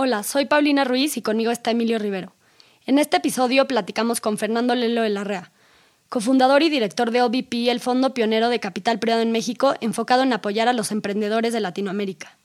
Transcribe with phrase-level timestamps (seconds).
[0.00, 2.32] Hola, soy Paulina Ruiz y conmigo está Emilio Rivero.
[2.86, 5.50] En este episodio platicamos con Fernando Lelo de Larrea,
[6.08, 10.32] cofundador y director de OBP, el fondo pionero de capital privado en México, enfocado en
[10.32, 12.38] apoyar a los emprendedores de Latinoamérica.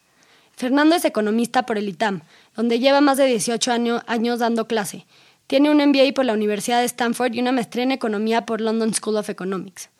[0.55, 2.21] Fernando es economista por el ITAM,
[2.55, 3.71] donde lleva más de 18
[4.07, 5.05] años dando clase.
[5.45, 8.95] Tiene un MBA por la Universidad de Stanford y una maestría en economía por London
[8.95, 9.91] School of Economics.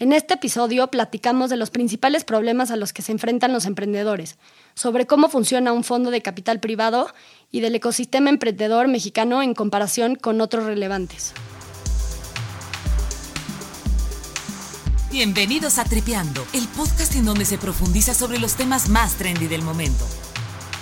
[0.00, 4.38] En este episodio platicamos de los principales problemas a los que se enfrentan los emprendedores,
[4.74, 7.12] sobre cómo funciona un fondo de capital privado
[7.52, 11.34] y del ecosistema emprendedor mexicano en comparación con otros relevantes.
[15.10, 19.60] Bienvenidos a Tripeando, el podcast en donde se profundiza sobre los temas más trendy del
[19.60, 20.06] momento.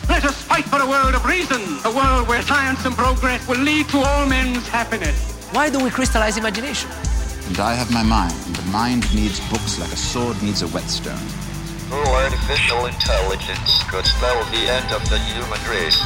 [0.09, 3.60] Let us fight for a world of reason, a world where science and progress will
[3.60, 5.16] lead to all men's happiness.
[5.52, 6.88] Why do we crystallize imagination?
[7.48, 8.37] And I have my mind.
[8.61, 11.16] The mind needs books like a sword needs a whetstone.
[11.88, 15.97] Through artificial intelligence could spell the end of the human race.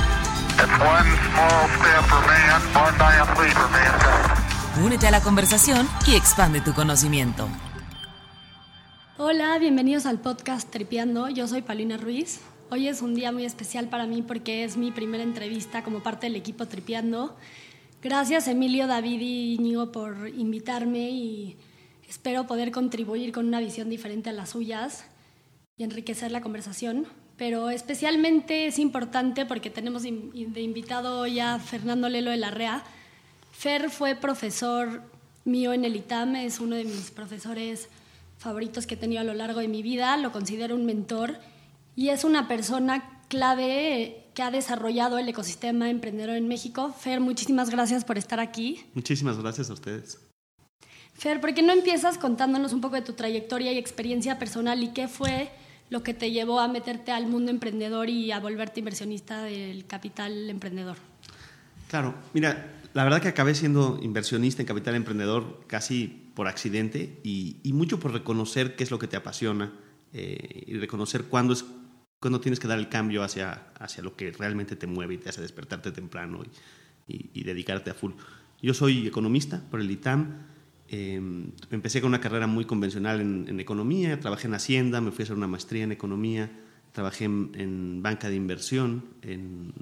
[0.62, 4.84] It's one small step for man, one giant leap for mankind.
[4.84, 7.48] Únete a la conversación y expande tu conocimiento.
[9.18, 11.28] Hola, bienvenidos al podcast Tripeando.
[11.28, 12.40] Yo soy Paulina Ruiz.
[12.70, 16.26] Hoy es un día muy especial para mí porque es mi primera entrevista como parte
[16.26, 17.36] del equipo Tripeando.
[18.02, 21.56] Gracias Emilio, David y Íñigo por invitarme y
[22.08, 25.04] espero poder contribuir con una visión diferente a las suyas
[25.76, 27.06] y enriquecer la conversación.
[27.36, 32.82] Pero especialmente es importante porque tenemos de invitado ya a Fernando Lelo de la REA.
[33.52, 35.02] Fer fue profesor
[35.44, 37.88] mío en el ITAM, es uno de mis profesores
[38.36, 41.38] favoritos que he tenido a lo largo de mi vida, lo considero un mentor
[41.94, 46.94] y es una persona clave que ha desarrollado el ecosistema emprendedor en México.
[46.98, 48.84] Fer, muchísimas gracias por estar aquí.
[48.92, 50.18] Muchísimas gracias a ustedes.
[51.14, 54.88] Fer, ¿por qué no empiezas contándonos un poco de tu trayectoria y experiencia personal y
[54.88, 55.50] qué fue
[55.88, 60.50] lo que te llevó a meterte al mundo emprendedor y a volverte inversionista del capital
[60.50, 60.98] emprendedor?
[61.88, 67.72] Claro, mira, la verdad que acabé siendo inversionista en capital emprendedor casi por accidente y,
[67.72, 69.72] mucho por reconocer qué es lo que te apasiona
[70.12, 71.64] eh, y reconocer cuándo es
[72.22, 75.28] cuando tienes que dar el cambio hacia, hacia lo que realmente te mueve y te
[75.28, 76.44] hace despertarte temprano
[77.08, 78.12] y, dedicarte a full.
[78.62, 80.28] Yo soy economista por el ITAM.
[80.86, 85.24] Em, empecé con una carrera muy convencional en, economía, trabajé en Hacienda, me fui a
[85.24, 86.48] hacer una maestría en economía,
[86.92, 89.72] trabajé en, banca de inversión, en,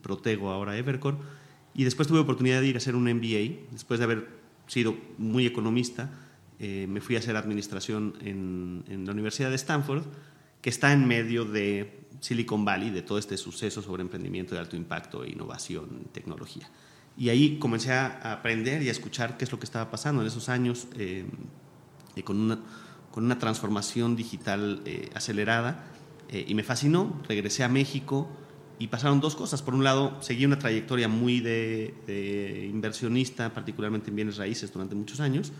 [0.00, 1.18] Protego, ahora Evercore,
[1.74, 4.28] y después tuve oportunidad de ir a hacer un MBA, después de haber
[4.68, 6.10] sido muy economista,
[6.60, 10.04] eh, me fui a hacer administración en la Universidad de Stanford,
[10.64, 14.76] que está en medio de Silicon Valley, de todo este suceso sobre emprendimiento de alto
[14.76, 16.70] impacto, e innovación, tecnología.
[17.18, 20.28] Y ahí comencé a aprender y a escuchar qué es lo que estaba pasando en
[20.28, 21.26] esos años eh,
[22.24, 22.64] con,
[23.14, 25.84] una, transformación digital eh, acelerada.
[26.30, 28.30] Eh, y me fascinó, regresé a México
[28.78, 29.60] y pasaron dos cosas.
[29.60, 35.20] Por un lado, seguí una trayectoria muy de inversionista, particularmente en bienes raíces, durante muchos
[35.20, 35.52] años,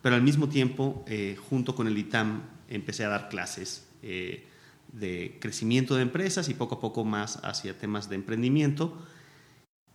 [0.00, 1.04] pero al mismo tiempo,
[1.50, 4.44] junto con el ITAM, empecé a dar clases eh,
[4.92, 8.96] de crecimiento de empresas y poco a poco más hacia temas de emprendimiento.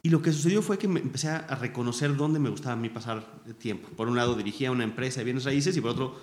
[0.02, 2.90] Y lo que sucedió fue que me empecé a reconocer dónde me gustaba a mí
[2.90, 3.90] pasar tiempo.
[3.96, 6.20] Por un lado dirigía una empresa de bienes raíces y por otro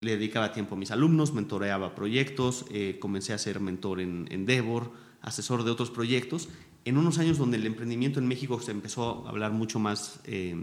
[0.00, 4.92] le dedicaba tiempo a mis alumnos, mentoreaba proyectos, eh, comencé a ser mentor en Endeavor,
[5.20, 6.48] asesor de otros proyectos.
[6.84, 10.56] En unos años donde el emprendimiento en México se empezó a hablar mucho más eh,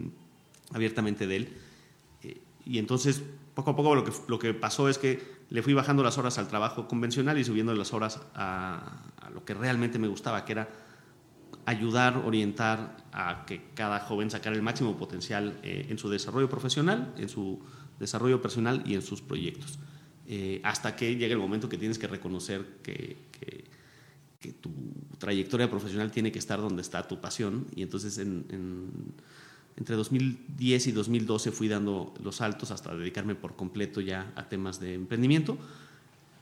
[0.72, 1.50] abiertamente de él.
[2.66, 3.22] y entonces,
[3.54, 6.38] poco a poco lo que, lo que pasó es que le fui bajando las horas
[6.38, 9.04] al trabajo convencional y subiendo las horas a,
[9.34, 10.70] lo que realmente me gustaba, que era
[11.66, 17.14] ayudar, orientar a que cada joven sacara el máximo potencial eh, en su desarrollo profesional,
[17.18, 17.62] en su
[18.00, 19.80] desarrollo personal y en sus proyectos.
[20.28, 23.26] Eh, hasta que llegue el momento que tienes que reconocer que,
[24.62, 24.72] tu
[25.18, 27.68] trayectoria profesional tiene que estar donde está tu pasión.
[27.76, 28.18] Y entonces
[29.78, 34.80] entre 2010 y 2012 fui dando los saltos hasta dedicarme por completo ya a temas
[34.80, 35.58] de emprendimiento.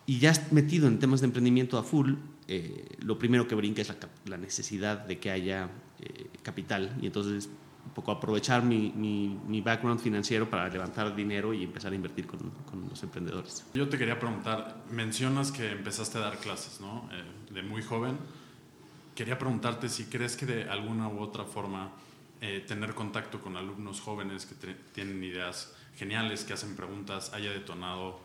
[0.07, 2.13] Y ya metido en temas de emprendimiento a full,
[2.47, 3.91] eh, lo primero que brinca es
[4.25, 5.69] la, necesidad de que haya
[5.99, 6.95] eh, capital.
[7.01, 7.49] Y entonces
[7.85, 12.39] un poco aprovechar mi, mi, background financiero para levantar dinero y empezar a invertir con,
[12.69, 13.63] con, los emprendedores.
[13.73, 17.07] Yo te quería preguntar, mencionas que empezaste a dar clases, ¿no?
[17.11, 18.17] Eh, de muy joven.
[19.13, 21.91] Quería preguntarte si crees que de alguna u otra forma
[22.47, 24.53] eh, tener contacto con alumnos jóvenes que
[24.93, 28.19] tienen ideas geniales, que hacen preguntas, haya detonado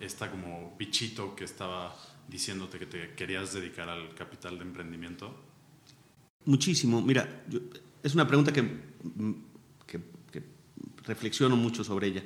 [0.00, 1.94] esta como bichito que estaba
[2.28, 5.34] diciéndote que te querías dedicar al capital de emprendimiento?
[6.46, 7.02] Muchísimo.
[7.02, 7.44] Mira,
[8.02, 8.62] es una pregunta que,
[9.86, 10.00] que,
[11.04, 12.22] reflexiono mucho sobre ella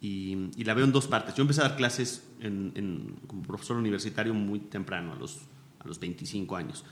[0.00, 1.34] y, la veo en dos partes.
[1.34, 5.40] Yo empecé a dar clases en, como profesor universitario muy temprano, a los,
[5.80, 6.82] a los 25 años.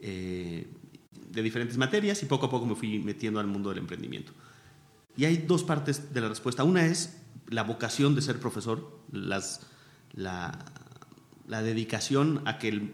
[0.00, 0.68] eh,
[1.12, 4.32] de diferentes materias y poco a poco me fui metiendo al mundo del emprendimiento.
[5.16, 6.64] Y hay dos partes de la respuesta.
[6.64, 9.42] Una es la vocación de ser profesor, la,
[11.50, 12.92] la dedicación a que,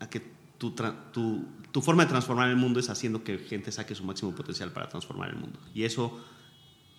[0.00, 0.22] a que
[0.56, 0.72] tu,
[1.12, 4.72] tu, tu, forma de transformar el mundo es haciendo que gente saque su máximo potencial
[4.72, 5.58] para transformar el mundo.
[5.74, 6.18] Y eso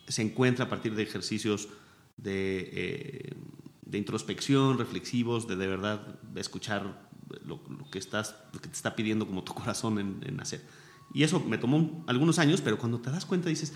[0.07, 1.67] se encuentra a partir de ejercicios
[2.17, 3.33] de, eh,
[3.85, 6.01] de introspección, reflexivos, de de verdad
[6.35, 7.08] escuchar
[7.45, 7.59] lo,
[7.91, 10.61] que estás, lo que te está pidiendo como tu corazón en, hacer.
[11.13, 13.73] Y eso me tomó algunos años, pero cuando te das cuenta dices,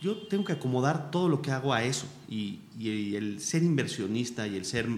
[0.00, 2.06] yo tengo que acomodar todo lo que hago a eso.
[2.28, 4.88] Y, el ser inversionista y el ser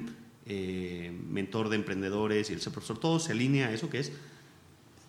[0.46, 4.12] eh, mentor de emprendedores y el ser profesor, todo se alinea a eso que es,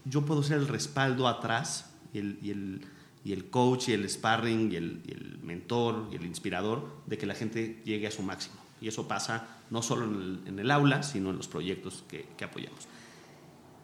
[0.05, 6.09] yo puedo ser el respaldo atrás y el, coach y el sparring y el, mentor
[6.11, 8.55] y el inspirador de que la gente llegue a su máximo.
[8.85, 10.05] Y eso pasa no solo
[10.45, 12.87] en el, aula, sino en los proyectos que, apoyamos.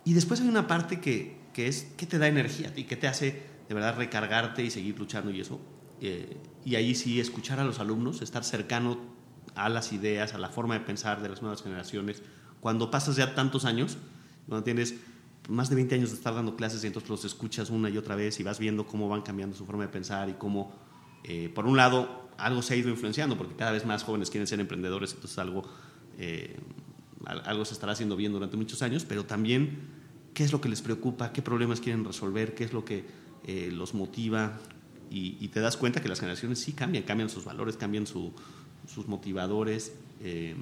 [0.06, 3.08] Y después hay una parte que, que es que te da energía y que te
[3.08, 5.60] hace de verdad recargarte y seguir luchando y eso.
[6.02, 9.00] Eh, y ahí sí escuchar a los alumnos, estar cercano
[9.56, 12.22] a las ideas, a la forma de pensar de las nuevas generaciones.
[12.60, 13.98] Cuando pasas ya tantos años,
[14.48, 14.98] cuando tienes
[15.50, 18.16] más de 20 años de estar dando clases y entonces los escuchas una y otra
[18.16, 20.72] vez y vas viendo cómo van cambiando su forma de pensar y cómo,
[21.24, 24.48] eh, por un lado, algo se ha ido influenciando, porque cada vez más jóvenes quieren
[24.48, 25.64] ser emprendedores, entonces algo,
[26.18, 26.58] eh,
[27.26, 29.80] algo se estará haciendo bien durante muchos años, pero también
[30.34, 33.06] qué es lo que les preocupa, qué problemas quieren resolver, qué es lo que
[33.46, 34.60] eh, los motiva,
[35.10, 38.32] y, y, te das cuenta que las generaciones sí cambian, cambian sus valores, cambian su,
[38.88, 40.56] sus motivadores, eh,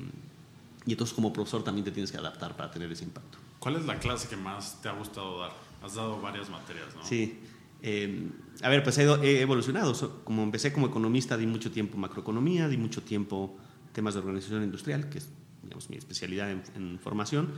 [0.86, 3.38] y entonces como profesor también te tienes que adaptar para tener ese impacto.
[3.60, 5.52] ¿Cuál es la clase que más te ha gustado dar?
[5.84, 7.06] Has dado varias materias, ¿no?
[7.06, 7.40] Sí.
[7.82, 8.30] Eh,
[8.62, 9.94] a ver, pues he, evolucionado.
[10.24, 13.58] Como empecé como economista, di mucho tiempo macroeconomía, di mucho tiempo
[13.94, 15.30] temas de organización industrial, que es
[15.64, 17.50] digamos, mi especialidad en, en formación.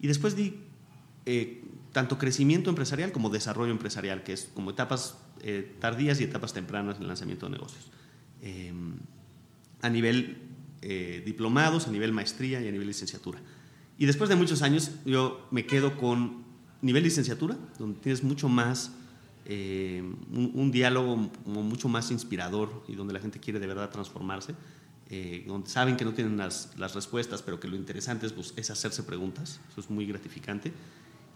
[0.00, 0.60] Y después di
[1.24, 6.52] eh, tanto crecimiento empresarial como desarrollo empresarial, que es como etapas eh, tardías y etapas
[6.52, 7.90] tempranas en el lanzamiento de negocios.
[8.42, 8.72] Eh,
[9.82, 10.38] a nivel
[10.82, 13.40] eh, diplomados, a nivel maestría y a nivel licenciatura.
[13.98, 16.44] Y después de muchos años yo me quedo con
[16.82, 18.92] nivel licenciatura, donde tienes mucho más,
[19.48, 20.02] eh,
[20.32, 24.54] un, un, diálogo mucho más inspirador y donde la gente quiere de verdad transformarse,
[25.08, 28.52] eh, donde saben que no tienen las, las, respuestas, pero que lo interesante es, pues,
[28.56, 30.72] es hacerse preguntas, eso es muy gratificante.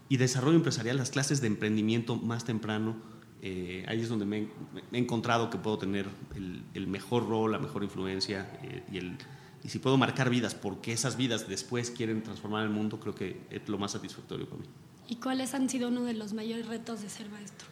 [0.09, 2.97] Y desarrollo empresarial, las clases de emprendimiento más temprano,
[3.41, 6.05] eh, ahí es donde me, me, he encontrado que puedo tener
[6.35, 9.17] el, el mejor rol, la mejor influencia eh, y, el,
[9.63, 13.39] y, si puedo marcar vidas porque esas vidas después quieren transformar el mundo, creo que
[13.49, 14.67] es lo más satisfactorio para mí.
[15.07, 17.70] ¿Y cuáles han sido uno de los mayores retos de ser maestro?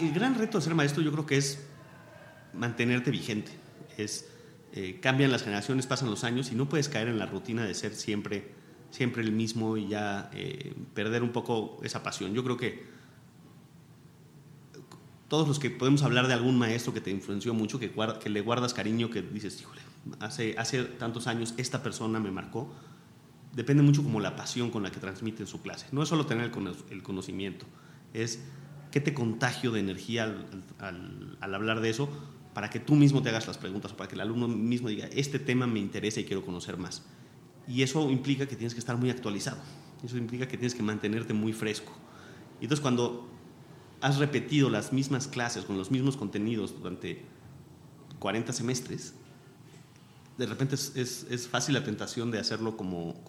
[0.00, 1.64] El gran reto de ser maestro yo creo que es
[2.52, 3.52] mantenerte vigente.
[3.96, 4.28] Es,
[4.72, 7.74] eh, cambian las generaciones, pasan los años y no puedes caer en la rutina de
[7.74, 8.52] ser siempre,
[8.90, 12.34] siempre el mismo y ya eh, perder un poco esa pasión.
[12.34, 12.84] Yo creo que
[15.28, 17.90] todos los que podemos hablar de algún maestro que te influenció mucho, que,
[18.22, 19.80] que le guardas cariño, que dices, híjole,
[20.20, 22.70] hace, hace tantos años esta persona me marcó,
[23.54, 25.86] depende mucho como la pasión con la que transmite su clase.
[25.90, 26.52] No es solo tener
[26.90, 27.64] el conocimiento,
[28.12, 28.40] es
[28.92, 30.32] qué te contagio de energía
[30.78, 32.08] al, hablar de eso
[32.54, 35.40] para que tú mismo te hagas las preguntas para que el alumno mismo diga, este
[35.40, 37.02] tema me interesa y quiero conocer más.
[37.66, 39.58] Y eso implica que tienes que estar muy actualizado,
[40.04, 41.92] eso implica que tienes que mantenerte muy fresco.
[42.60, 43.28] Y entonces cuando
[44.00, 47.24] has repetido las mismas clases con los mismos contenidos durante
[48.18, 49.14] 40 semestres,
[50.36, 53.22] de repente es, fácil la tentación de hacerlo como,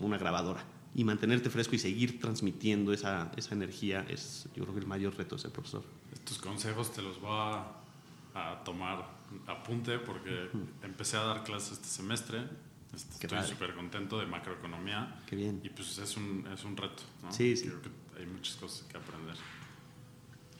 [0.00, 0.64] una grabadora.
[0.94, 5.16] Y mantenerte fresco y seguir transmitiendo esa, esa energía es, yo creo que el mayor
[5.16, 5.84] reto de ser profesor.
[6.12, 7.66] Estos consejos te los voy a,
[8.34, 10.50] a tomar apunte porque
[10.82, 12.44] empecé a dar clases este semestre.
[12.94, 15.20] Estoy súper contento de macroeconomía.
[15.26, 15.60] Qué bien.
[15.62, 17.02] Y pues es un, es un reto.
[17.22, 17.32] ¿no?
[17.32, 17.66] Sí, sí.
[17.66, 19.36] Creo que hay muchas cosas que aprender.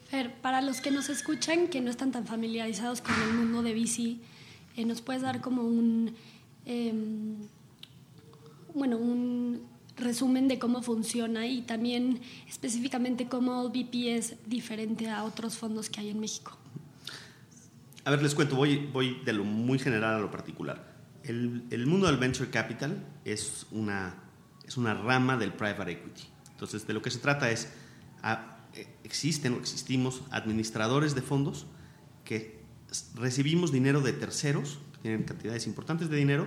[0.08, 3.73] Fer, para los que nos escuchan, que no están tan familiarizados con el mundo de
[3.73, 4.20] bici,
[4.76, 6.14] eh, ¿nos puedes dar como un,
[6.64, 6.94] eh,
[8.75, 9.66] bueno, un
[9.98, 16.00] resumen de cómo funciona y también específicamente cómo BP es diferente a otros fondos que
[16.00, 16.56] hay en México?
[18.04, 20.96] A ver, les cuento, voy, voy de lo muy general a lo particular.
[21.22, 24.14] El, el mundo del venture capital es una,
[24.66, 26.22] es una rama del private equity.
[26.50, 27.68] Entonces, de lo que se trata es...
[28.22, 28.54] A,
[29.04, 31.66] existen o existimos administradores de fondos
[32.24, 32.58] que
[33.14, 36.46] recibimos dinero de terceros, que tienen cantidades importantes de dinero,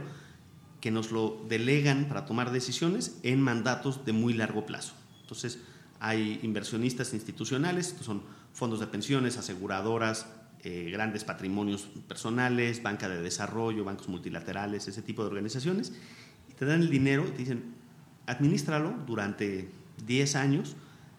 [0.81, 4.93] que nos lo delegan para tomar decisiones en mandatos de muy largo plazo.
[5.21, 5.59] Entonces,
[5.99, 8.23] hay inversionistas institucionales, estos son
[8.53, 10.25] fondos de pensiones, aseguradoras,
[10.63, 15.93] eh, grandes patrimonios personales, banca de desarrollo, bancos multilaterales, ese tipo de organizaciones,
[16.49, 17.75] y te dan el dinero y te dicen,
[18.25, 19.69] administralo durante
[20.05, 20.75] 10 años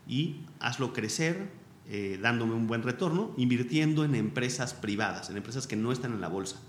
[0.06, 1.50] y hazlo crecer,
[1.88, 6.20] eh, dándome un buen retorno, invirtiendo en empresas privadas, en empresas que no están en
[6.20, 6.60] la bolsa.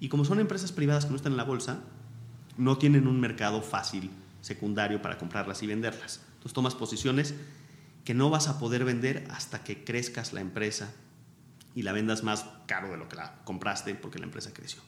[0.00, 1.80] Y como son empresas privadas que no están en la bolsa,
[2.56, 6.20] no tienen un mercado fácil secundario para comprarlas y venderlas.
[6.34, 7.34] Entonces tomas posiciones
[8.04, 10.92] que no vas a poder vender hasta que crezcas la empresa
[11.74, 14.82] y la vendas más caro de lo que la compraste porque la empresa creció.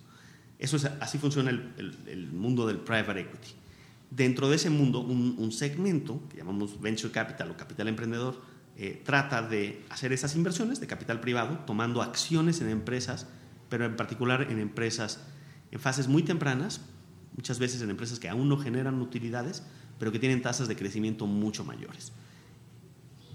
[0.59, 3.49] Eso es, así funciona el, mundo del private equity.
[4.11, 8.41] Dentro de ese mundo, un, segmento que llamamos venture capital o capital emprendedor
[8.77, 13.27] eh, trata de hacer esas inversiones de capital privado tomando acciones en empresas,
[13.69, 15.21] pero en particular en empresas
[15.71, 16.81] en fases muy tempranas,
[17.37, 19.63] muchas veces en empresas que aún no generan utilidades,
[19.99, 22.13] pero que tienen tasas de crecimiento mucho mayores.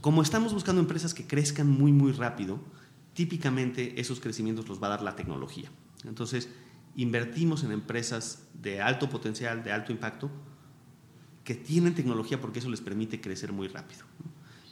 [0.02, 2.60] Como estamos buscando empresas que crezcan muy, muy rápido,
[3.14, 5.70] típicamente esos crecimientos los va a dar la tecnología.
[6.06, 6.50] Entonces,
[6.96, 10.32] invertimos en empresas de alto potencial, de alto impacto,
[11.44, 14.06] que tienen tecnología porque eso les permite crecer muy rápido.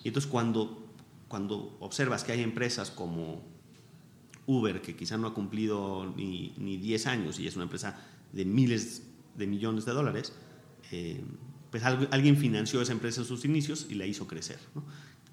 [0.04, 0.94] Y entonces cuando,
[1.28, 3.42] cuando observas que hay empresas como
[4.46, 8.00] Uber, que quizá no ha cumplido ni, ni 10 años y es una empresa
[8.32, 9.07] de miles
[9.38, 10.34] de millones de dólares,
[10.92, 11.24] eh,
[11.72, 14.60] pues alguien financió esa empresa en sus inicios y la hizo crecer.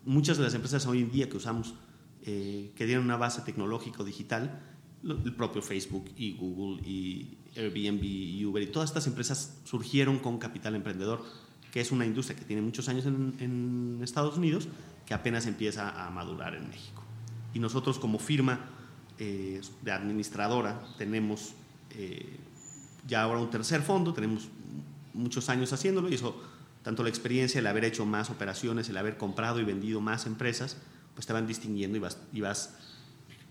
[0.04, 1.74] Muchas de las empresas hoy en día que usamos,
[2.22, 4.60] eh, que tienen una base tecnológica digital,
[5.02, 10.38] el propio Facebook y Google y Airbnb y Uber y todas estas empresas surgieron con
[10.38, 11.22] capital emprendedor,
[11.70, 14.68] que es una industria que tiene muchos años en, Estados Unidos,
[15.06, 17.02] que apenas empieza a madurar en México.
[17.52, 18.60] Y nosotros como firma
[19.18, 21.54] eh, de administradora tenemos
[23.06, 24.48] ya ahora un tercer fondo, tenemos
[25.12, 26.40] muchos años haciéndolo y eso,
[26.82, 30.76] tanto la experiencia, el haber hecho más operaciones, el haber comprado y vendido más empresas,
[31.14, 32.74] pues te van distinguiendo y vas, y vas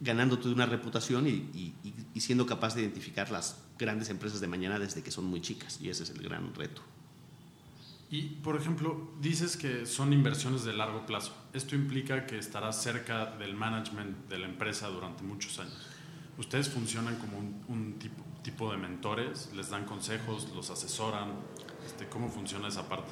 [0.02, 1.74] ganando toda una reputación y,
[2.14, 5.80] y, siendo capaz de identificar las grandes empresas de mañana desde que son muy chicas
[5.82, 6.82] y ese es el gran reto.
[8.10, 11.36] Y, por ejemplo, dices que son inversiones de largo plazo.
[11.52, 15.76] Esto implica que estarás cerca del management de la empresa durante muchos años.
[16.38, 19.50] ¿Ustedes funcionan como un tipo, tipo de mentores?
[19.56, 20.50] ¿Les dan consejos?
[20.54, 21.30] ¿Los asesoran?
[21.86, 23.10] Este, ¿Cómo funciona esa parte?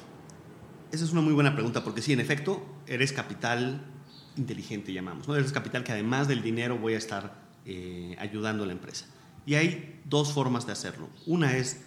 [0.92, 3.84] Esa es una muy buena pregunta, porque sí, en efecto, eres capital
[4.36, 5.26] inteligente, llamamos.
[5.28, 7.34] Eres capital que además del dinero voy a estar
[7.64, 9.06] eh, ayudando a la empresa.
[9.46, 11.08] Y hay dos formas de hacerlo.
[11.26, 11.82] Una es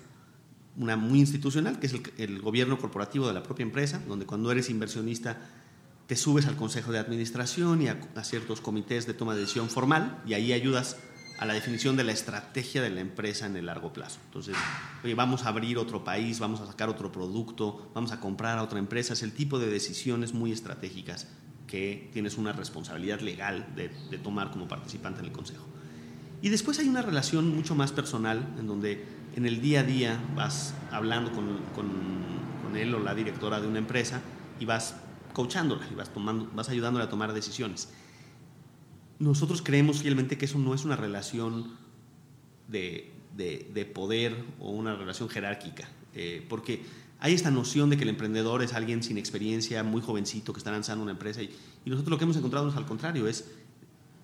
[0.77, 4.69] una muy institucional, que es el, gobierno corporativo de la propia empresa, donde cuando eres
[4.69, 5.37] inversionista
[6.07, 10.21] te subes al consejo de administración y a ciertos comités de toma de decisión formal
[10.27, 10.97] y ahí ayudas
[11.37, 14.19] a la definición de la estrategia de la empresa en el largo plazo.
[14.25, 14.55] Entonces,
[15.03, 18.63] oye, vamos a abrir otro país, vamos a sacar otro producto, vamos a comprar a
[18.63, 19.13] otra empresa.
[19.13, 21.27] Es el tipo de decisiones muy estratégicas
[21.67, 23.89] que tienes una responsabilidad legal de,
[24.19, 25.65] tomar como participante en el consejo.
[26.41, 29.03] Y después hay una relación mucho más personal, en donde
[29.35, 33.79] en el día a día vas hablando con, con, él o la directora de una
[33.79, 34.19] empresa
[34.59, 34.97] y vas
[35.31, 37.87] coachándola y vas, tomando, vas ayudándola a tomar decisiones
[39.19, 41.71] nosotros creemos fielmente que eso no es una relación
[42.67, 46.83] de, de, poder o una relación jerárquica, eh, porque
[47.19, 50.71] hay esta noción de que el emprendedor es alguien sin experiencia, muy jovencito, que está
[50.71, 51.49] lanzando una empresa, y,
[51.85, 53.51] nosotros lo que hemos encontrado es al contrario, es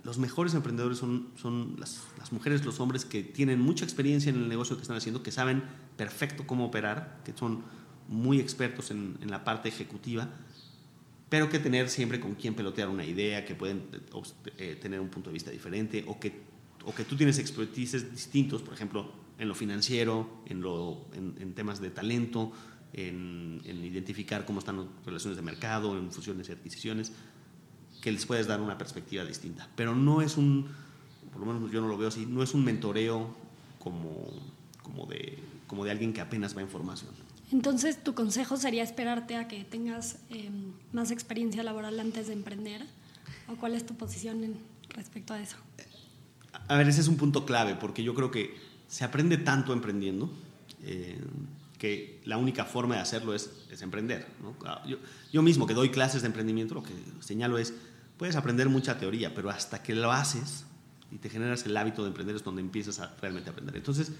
[0.03, 1.27] los mejores emprendedores son,
[1.77, 5.31] las, mujeres, los hombres que tienen mucha experiencia en el negocio que están haciendo, que
[5.31, 5.63] saben
[5.95, 7.61] perfecto cómo operar, que son
[8.07, 10.27] muy expertos en la parte ejecutiva,
[11.31, 13.83] pero que tener siempre con quien pelotear una idea, que pueden
[14.57, 16.41] eh, tener un punto de vista diferente o que,
[16.83, 19.09] o que tú tienes expertices distintos, por ejemplo,
[19.39, 22.51] en lo financiero, en, lo, en, temas de talento,
[22.91, 27.13] en, identificar cómo están las relaciones de mercado, en fusiones y adquisiciones,
[28.01, 29.69] que les puedes dar una perspectiva distinta.
[29.77, 30.67] Pero no es un,
[31.31, 33.33] por lo menos yo no lo veo así, no es un mentoreo
[33.79, 34.27] como,
[34.83, 37.30] como, de, como de alguien que apenas va a información.
[37.51, 42.85] Entonces, ¿tu consejo sería esperarte a que tengas em, más experiencia laboral antes de emprender?
[43.49, 44.55] ¿O cuál es tu posición
[44.89, 45.57] respecto a eso?
[46.67, 48.55] A ver, ese es un punto clave, porque yo creo que
[48.87, 50.31] se aprende tanto emprendiendo
[50.83, 51.19] eh,
[51.77, 53.49] que la única forma de hacerlo es,
[53.81, 54.27] emprender.
[54.65, 54.97] Ah, yo,
[55.31, 57.73] yo, mismo que doy clases de emprendimiento, lo que señalo es,
[58.17, 60.65] puedes aprender mucha teoría, pero hasta que lo haces
[61.11, 63.75] y te generas el hábito de emprender es donde empiezas a realmente aprender.
[63.75, 64.11] Entonces,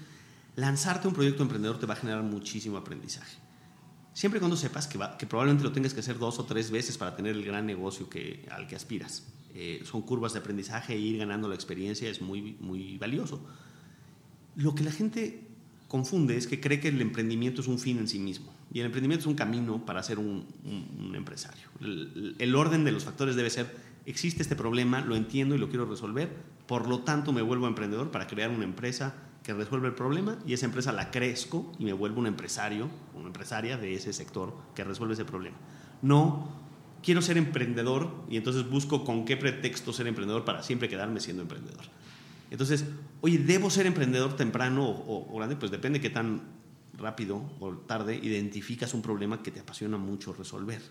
[0.56, 3.38] lanzarte un proyecto emprendedor te va a generar muchísimo aprendizaje.
[4.12, 7.16] Siempre cuando sepas que, que, probablemente lo tengas que hacer dos o tres veces para
[7.16, 9.24] tener el gran negocio que, al que aspiras.
[9.54, 13.42] Eh, son curvas de aprendizaje e ir ganando la experiencia es muy, muy valioso.
[14.56, 15.46] Lo que la gente
[15.88, 18.86] confunde es que cree que el emprendimiento es un fin en sí mismo y el
[18.86, 21.68] emprendimiento es un camino para ser un, un, empresario.
[21.80, 23.74] El, el, orden de los factores debe ser,
[24.06, 26.30] existe este problema, lo entiendo y lo quiero resolver,
[26.66, 30.52] por lo tanto me vuelvo emprendedor para crear una empresa que resuelve el problema y
[30.52, 34.84] esa empresa la crezco y me vuelvo un empresario, una empresaria de ese sector que
[34.84, 35.56] resuelve ese problema.
[36.00, 36.48] No
[37.02, 41.42] quiero ser emprendedor y entonces busco con qué pretexto ser emprendedor para siempre quedarme siendo
[41.42, 41.84] emprendedor.
[42.50, 42.84] Entonces,
[43.22, 45.56] oye, ¿debo ser emprendedor temprano o, grande?
[45.56, 46.42] Pues depende qué tan
[46.96, 50.82] rápido o tarde identificas un problema que te apasiona mucho resolver.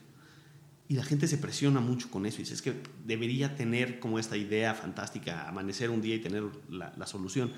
[0.92, 2.74] Y la gente se presiona mucho con eso y dice, es que
[3.06, 7.50] debería tener como esta idea fantástica, amanecer un día y tener la, solución.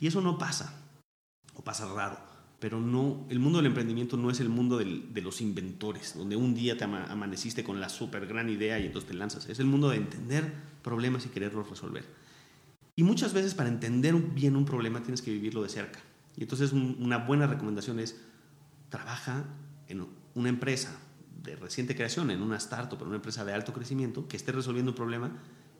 [0.00, 0.82] Y eso no pasa,
[1.54, 2.18] o pasa raro.
[2.60, 6.54] Pero no, el mundo del emprendimiento no es el mundo de los inventores, donde un
[6.54, 9.48] día te amaneciste con la super gran idea y entonces te lanzas.
[9.48, 12.04] Es el mundo de entender problemas y quererlos resolver.
[12.96, 16.00] Y muchas veces para entender bien un problema tienes que vivirlo de cerca.
[16.36, 18.20] Y entonces una buena recomendación es,
[18.90, 19.46] trabaja
[19.88, 21.00] en una empresa
[21.44, 24.92] de reciente creación, en una startup, en una empresa de alto crecimiento, que esté resolviendo
[24.92, 25.30] un problema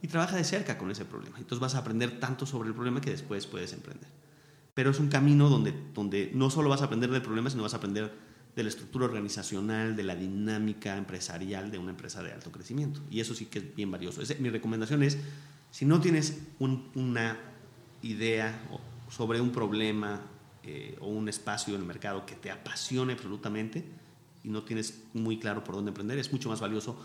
[0.03, 1.39] y trabaja de cerca con ese problema.
[1.39, 4.09] Entonces vas a aprender tanto sobre el problema que después puedes emprender.
[4.75, 7.75] Pero es un camino donde, donde no solo vas a aprender del problema, sino vas
[7.75, 8.13] a aprender
[8.55, 13.01] de la estructura organizacional, de la dinámica empresarial de una empresa de alto crecimiento.
[13.11, 14.21] Y eso sí que es bien valioso.
[14.41, 15.19] mi recomendación es,
[15.71, 17.39] si no tienes una
[18.03, 18.61] idea
[19.09, 20.21] sobre un problema
[20.63, 23.85] eh, o un espacio en el mercado que te apasione absolutamente
[24.45, 26.97] y no tienes muy claro por dónde emprender, es mucho más valioso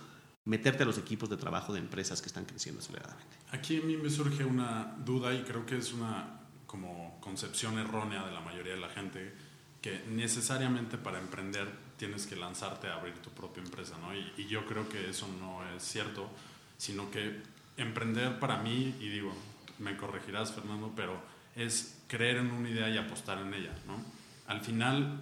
[0.45, 3.37] meterte a los equipos de trabajo de empresas que están creciendo aceleradamente.
[3.51, 8.25] Aquí a mí me surge una duda y creo que es una como concepción errónea
[8.25, 9.33] de la mayoría de la gente
[9.81, 11.67] que necesariamente para emprender
[11.97, 14.13] tienes que lanzarte a abrir tu propia empresa, ¿no?
[14.13, 16.29] Y, y yo creo que eso no es cierto,
[16.77, 17.41] sino que
[17.77, 19.33] emprender para mí, y digo,
[19.79, 21.21] me corregirás Fernando, pero
[21.55, 24.03] es creer en una idea y apostar en ella, ¿no?
[24.47, 25.21] Al final,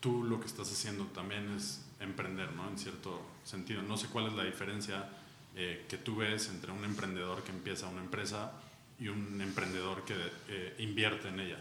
[0.00, 2.68] tú lo que estás haciendo también es emprender, ¿no?
[2.68, 3.82] En cierto sentido.
[3.82, 5.08] No sé cuál es la diferencia
[5.54, 8.52] eh, que tú ves entre un emprendedor que empieza una empresa
[8.98, 10.14] y un emprendedor que
[10.48, 11.58] eh, invierte en ella.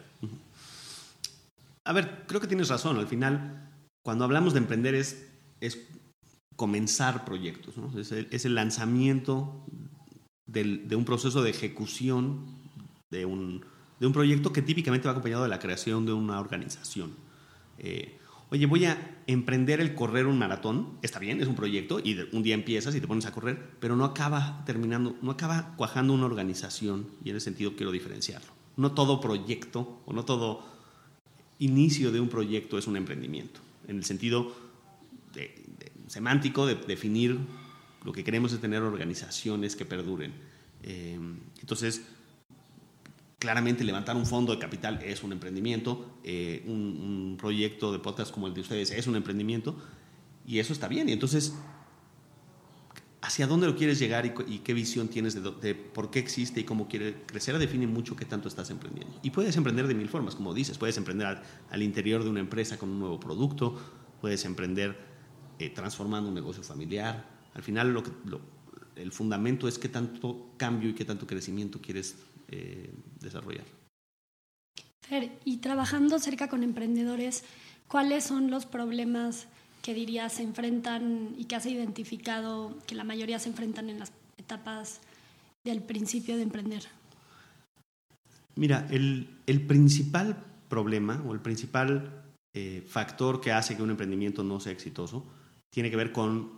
[1.86, 2.98] A ver, creo que tienes razón.
[2.98, 3.70] Al final,
[4.04, 5.28] cuando hablamos de emprender es,
[5.62, 5.80] es
[6.56, 7.98] comenzar proyectos, ¿no?
[7.98, 9.66] es, el, lanzamiento
[10.46, 12.60] de un proceso de ejecución
[13.10, 13.66] de un,
[14.00, 17.14] de un, proyecto que típicamente va acompañado de la creación de una organización.
[17.78, 18.19] Eh,
[18.52, 22.44] oye, voy a emprender el correr un maratón, está bien, es un proyecto y un
[22.44, 26.26] día empiezas y te pones a correr, pero no acaba terminando, no acaba cuajando una
[26.26, 28.52] organización y en ese sentido quiero diferenciarlo.
[28.78, 30.64] No todo proyecto o no todo
[31.60, 34.70] inicio de un proyecto es un emprendimiento, en el sentido
[36.08, 37.38] semántico de definir
[38.04, 40.34] lo que queremos es tener organizaciones que perduren.
[40.84, 41.20] Eh,
[41.60, 42.02] entonces,
[43.40, 48.48] Claramente levantar un fondo de capital es un emprendimiento, eh, un, proyecto de podcast como
[48.48, 49.78] el de ustedes es un emprendimiento
[50.46, 51.08] y eso está bien.
[51.08, 51.56] Y entonces,
[53.22, 56.90] ¿hacia dónde lo quieres llegar y, qué visión tienes de, por qué existe y cómo
[56.90, 57.58] quiere crecer?
[57.58, 59.18] Define mucho qué tanto estás emprendiendo.
[59.24, 62.78] Y puedes emprender de mil formas, como dices, puedes emprender al, interior de una empresa
[62.78, 63.80] con un nuevo producto,
[64.20, 64.98] puedes emprender
[65.60, 67.26] eh, transformando un negocio familiar.
[67.54, 68.04] Al final,
[68.98, 72.18] el fundamento es qué tanto cambio y qué tanto crecimiento quieres
[72.52, 73.66] eh, desarrollar.
[75.02, 77.44] Fer, y trabajando cerca con emprendedores,
[77.88, 79.48] ¿cuáles son los problemas
[79.82, 84.12] que dirías se enfrentan y que has identificado que la mayoría se enfrentan en las
[84.38, 85.02] etapas
[85.64, 86.84] del principio de emprender?
[88.56, 94.44] Mira, el, el principal problema o el principal eh, factor que hace que un emprendimiento
[94.44, 95.26] no sea exitoso
[95.70, 96.52] tiene que ver con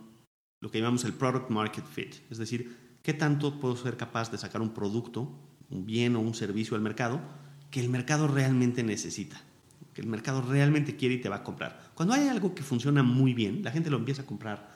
[0.62, 4.38] lo que llamamos el product market fit, es decir, qué tanto puedo ser capaz de
[4.38, 5.28] sacar un producto
[5.72, 7.20] un bien o un servicio al mercado
[7.70, 9.40] que el mercado realmente necesita,
[9.94, 11.90] que el mercado realmente quiere y te va a comprar.
[11.94, 14.74] Cuando hay algo que funciona muy bien, la gente lo empieza a comprar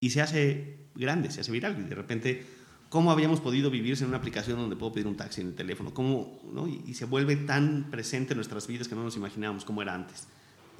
[0.00, 2.44] y se hace grande, se hace viral y de repente,
[2.88, 5.94] ¿cómo habíamos podido vivir sin una aplicación donde puedo pedir un taxi en el teléfono?
[5.94, 6.40] ¿Cómo,
[6.86, 10.26] y, se vuelve tan presente en nuestras vidas que no nos imaginábamos cómo era antes.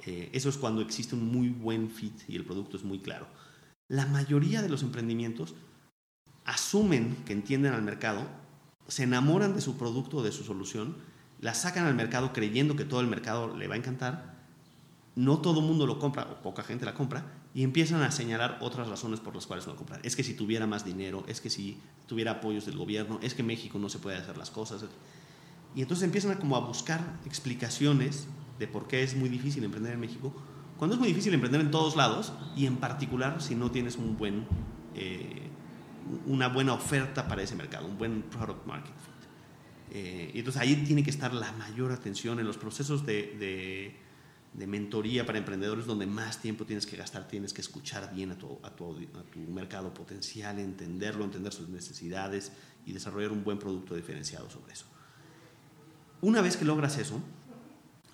[0.05, 3.27] Eh, eso es cuando existe un muy buen fit y el producto es muy claro.
[3.87, 5.55] La mayoría de los emprendimientos
[6.43, 8.27] asumen que entienden al mercado
[8.87, 10.95] se enamoran de su producto de su solución,
[11.41, 14.35] la sacan al mercado creyendo que todo el mercado le va a encantar,
[15.15, 18.57] no todo el mundo lo compra o poca gente la compra y empiezan a señalar
[18.61, 20.01] otras razones por las cuales no comprar.
[20.03, 23.43] Es que si tuviera más dinero, es que si tuviera apoyos del gobierno, es que
[23.43, 24.83] México no se puede hacer las cosas.
[25.73, 28.27] Y entonces empiezan a como a buscar explicaciones
[28.59, 30.33] de por qué es muy difícil emprender en México,
[30.77, 34.17] cuando es muy difícil emprender en todos lados y en particular si no tienes un
[34.17, 34.45] buen
[34.93, 35.49] eh,
[36.25, 39.15] una buena oferta para ese mercado, un buen product market fit.
[39.91, 43.95] Eh, entonces ahí tiene que estar la mayor atención en los procesos de,
[44.53, 48.37] de, mentoría para emprendedores donde más tiempo tienes que gastar, tienes que escuchar bien a
[48.37, 52.51] tu, a tu, a tu mercado potencial, entenderlo, entender sus necesidades
[52.85, 54.85] y desarrollar un buen producto diferenciado sobre eso.
[56.21, 57.21] Una vez que logras eso,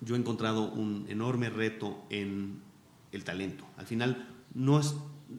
[0.00, 2.60] yo he encontrado un enorme reto en
[3.12, 3.64] el talento.
[3.76, 4.94] Al final, no es,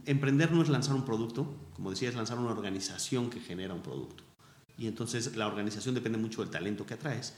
[0.05, 3.81] emprender no es lanzar un producto, como decía, es lanzar una organización que genera un
[3.81, 4.23] producto.
[4.77, 7.35] Y entonces la organización depende mucho del talento que atraes.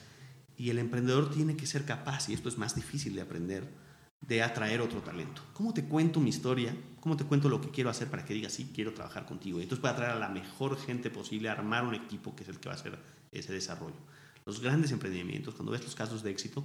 [0.57, 3.67] Y el emprendedor tiene que ser capaz, y esto es más difícil de aprender,
[4.21, 5.41] de atraer otro talento.
[5.53, 6.75] ¿Cómo te cuento mi historia?
[7.01, 9.59] ¿Cómo te cuento lo que quiero hacer para que digas, sí, quiero trabajar contigo?
[9.59, 12.59] Y entonces puede atraer a la mejor gente posible, armar un equipo que es el
[12.59, 12.97] que va a hacer
[13.31, 13.97] ese desarrollo.
[14.45, 16.63] Los grandes emprendimientos, cuando ves los casos de éxito,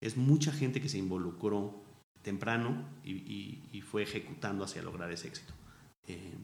[0.00, 1.82] es mucha gente que se involucró
[2.24, 5.52] temprano y, fue ejecutando hacia lograr ese éxito.
[6.08, 6.34] Eh,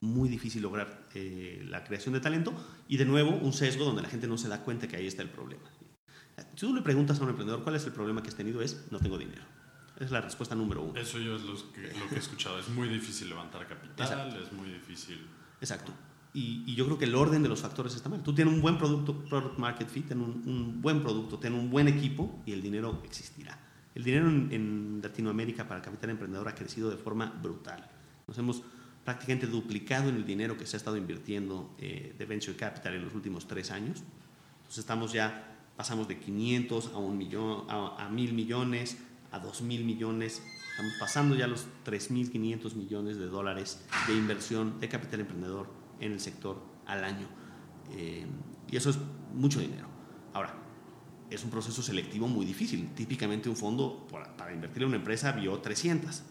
[0.00, 2.54] muy difícil lograr eh, la creación de talento
[2.86, 5.22] y de nuevo un sesgo donde la gente no se da cuenta que ahí está
[5.22, 5.64] el problema.
[6.54, 8.86] Si tú le preguntas a un emprendedor cuál es el problema que has tenido es
[8.92, 9.42] no tengo dinero.
[9.98, 11.00] Es la respuesta número uno.
[11.00, 12.58] Eso yo es lo que, lo que he escuchado.
[12.58, 15.26] Es muy difícil levantar capital, es muy difícil.
[15.60, 15.92] Exacto.
[16.38, 18.22] Y, yo creo que el orden de los factores está mal.
[18.22, 21.88] Tú tienes un buen producto, product market fit, tienes un, buen producto, tienes un buen
[21.88, 23.58] equipo y el dinero existirá.
[23.96, 27.88] El dinero en, Latinoamérica para el capital emprendedor ha crecido de forma brutal.
[28.26, 28.62] Nos hemos
[29.04, 33.04] prácticamente duplicado en el dinero que se ha estado invirtiendo eh, de venture capital en
[33.04, 34.02] los últimos tres años.
[34.58, 38.98] Entonces estamos ya, pasamos de 500 a, un millón, a, a mil millones,
[39.30, 44.90] a dos mil millones, estamos pasando ya los 3.500 millones de dólares de inversión de
[44.90, 47.28] capital emprendedor en el sector al año.
[47.92, 48.26] Eh,
[48.70, 48.98] y eso es
[49.32, 49.88] mucho dinero.
[50.34, 50.65] Ahora,
[51.30, 52.88] es un proceso selectivo muy difícil.
[52.94, 56.22] Típicamente un fondo para, invertir en una empresa vio 300.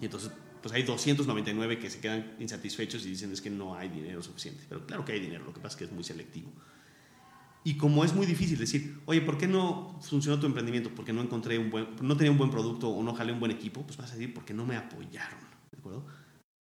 [0.00, 0.30] Y entonces,
[0.62, 4.64] pues hay 299 que se quedan insatisfechos y dicen es que no hay dinero suficiente.
[4.68, 6.52] Pero claro que hay dinero, lo que pasa es que es muy selectivo.
[7.64, 10.90] Y como es muy difícil decir, oye, ¿por qué no funcionó tu emprendimiento?
[10.94, 13.52] Porque no encontré un buen, no tenía un buen producto o no jalé un buen
[13.52, 15.40] equipo, pues vas a decir, porque no me apoyaron.
[15.70, 16.06] ¿De acuerdo?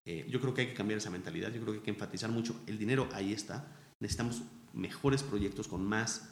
[0.06, 2.32] Eh, yo creo que hay que cambiar esa mentalidad, yo creo que hay que enfatizar
[2.32, 2.60] mucho.
[2.66, 4.42] El dinero ahí está, necesitamos
[4.74, 6.30] mejores proyectos con más,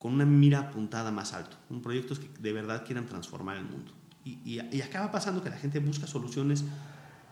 [0.00, 3.92] con una mira apuntada más alto, un proyectos que de verdad quieran transformar el mundo.
[4.24, 6.64] Y, acaba pasando que la gente busca soluciones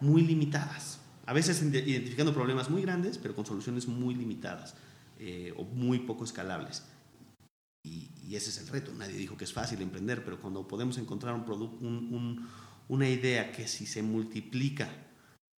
[0.01, 4.75] muy limitadas, a veces identificando problemas muy grandes, pero con soluciones muy limitadas
[5.19, 6.85] eh, o muy poco escalables.
[7.83, 8.93] Y, ese es el reto.
[8.93, 11.79] Nadie dijo que es fácil emprender, pero cuando podemos encontrar un producto,
[12.89, 14.91] una idea que si se multiplica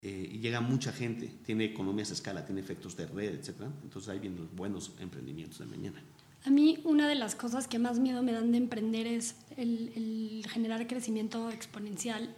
[0.01, 3.63] eh, y llega mucha gente, tiene economías a escala, tiene efectos de red, etc.
[3.83, 6.01] Entonces ahí vienen los buenos emprendimientos de mañana.
[6.47, 10.45] A mí una de las cosas que más miedo me dan de emprender es el,
[10.51, 12.35] generar crecimiento exponencial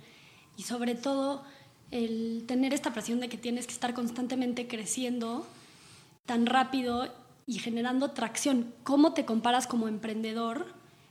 [0.57, 1.45] y sobre todo
[1.91, 5.47] el tener esta presión de que tienes que estar constantemente creciendo
[6.27, 7.13] tan rápido
[7.47, 8.73] y generando tracción.
[8.83, 10.67] ¿Cómo te comparas como emprendedor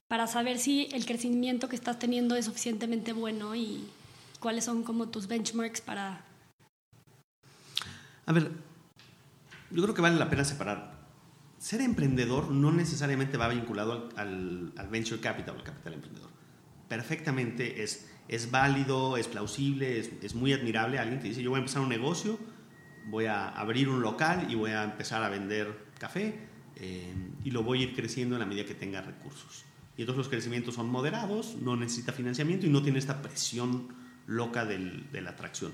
[0.07, 3.85] para saber si el crecimiento que estás teniendo es suficientemente bueno y
[4.39, 6.25] cuáles son como tus benchmarks para
[8.25, 8.51] a ver,
[9.71, 11.00] yo creo que vale la pena separar.
[11.61, 16.31] Ser emprendedor no necesariamente va vinculado al, venture capital, al capital emprendedor.
[16.89, 20.97] Perfectamente es, es válido, es plausible, es, muy admirable.
[20.97, 22.39] Alguien te dice, yo voy a empezar un negocio,
[23.11, 26.33] voy a abrir un local y voy a empezar a vender café
[26.77, 29.63] eh, y lo voy a ir creciendo en la medida que tenga recursos.
[29.97, 33.89] Y entonces los crecimientos son moderados, no necesita financiamiento y no tiene esta presión
[34.25, 35.73] loca de la atracción.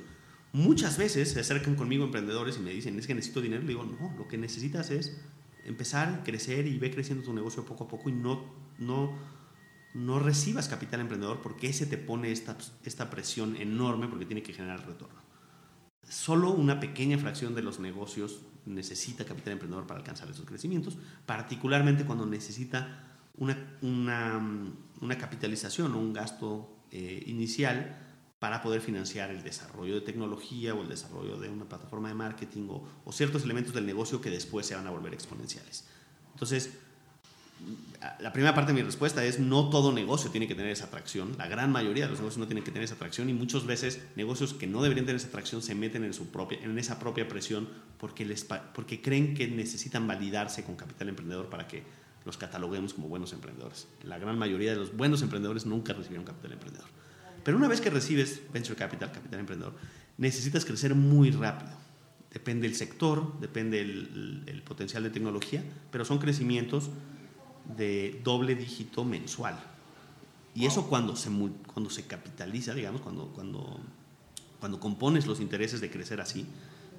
[0.52, 3.62] Muchas veces se acercan conmigo emprendedores y me dicen, es que necesito dinero.
[3.62, 5.22] Le digo, no, lo que necesitas es
[5.68, 8.44] empezar, crecer y ve creciendo tu negocio poco a poco y no,
[8.80, 9.14] no,
[9.94, 14.54] no recibas capital emprendedor porque ese te pone esta, esta presión enorme porque tiene que
[14.54, 15.22] generar retorno.
[16.08, 22.06] Solo una pequeña fracción de los negocios necesita capital emprendedor para alcanzar esos crecimientos, particularmente
[22.06, 23.04] cuando necesita
[23.36, 24.42] una, una,
[25.02, 28.07] una capitalización o un gasto eh, inicial
[28.40, 32.68] para poder financiar el desarrollo de tecnología o el desarrollo de una plataforma de marketing
[32.70, 35.88] o, ciertos elementos del negocio que después se van a volver exponenciales.
[36.34, 36.78] Entonces,
[38.20, 41.36] la primera parte de mi respuesta es no todo negocio tiene que tener esa atracción.
[41.40, 44.02] La gran mayoría de los negocios no tienen que tener esa atracción y muchas veces
[44.16, 49.34] negocios que no deberían tener esa atracción se meten en, esa propia presión porque creen
[49.34, 51.82] que necesitan validarse con capital emprendedor para que
[52.24, 53.88] los cataloguemos como buenos emprendedores.
[54.04, 56.97] La gran mayoría de los buenos emprendedores nunca recibieron capital emprendedor.
[57.48, 59.74] Pero una vez que recibes venture capital, capital emprendedor,
[60.18, 61.72] necesitas crecer muy rápido.
[62.30, 66.90] Depende del sector, depende el, potencial de tecnología, pero son crecimientos
[67.78, 69.58] de doble dígito mensual.
[70.56, 71.30] Y eso cuando se,
[71.74, 73.80] cuando se capitaliza, digamos, cuando, cuando,
[74.60, 76.46] cuando compones los intereses de crecer así,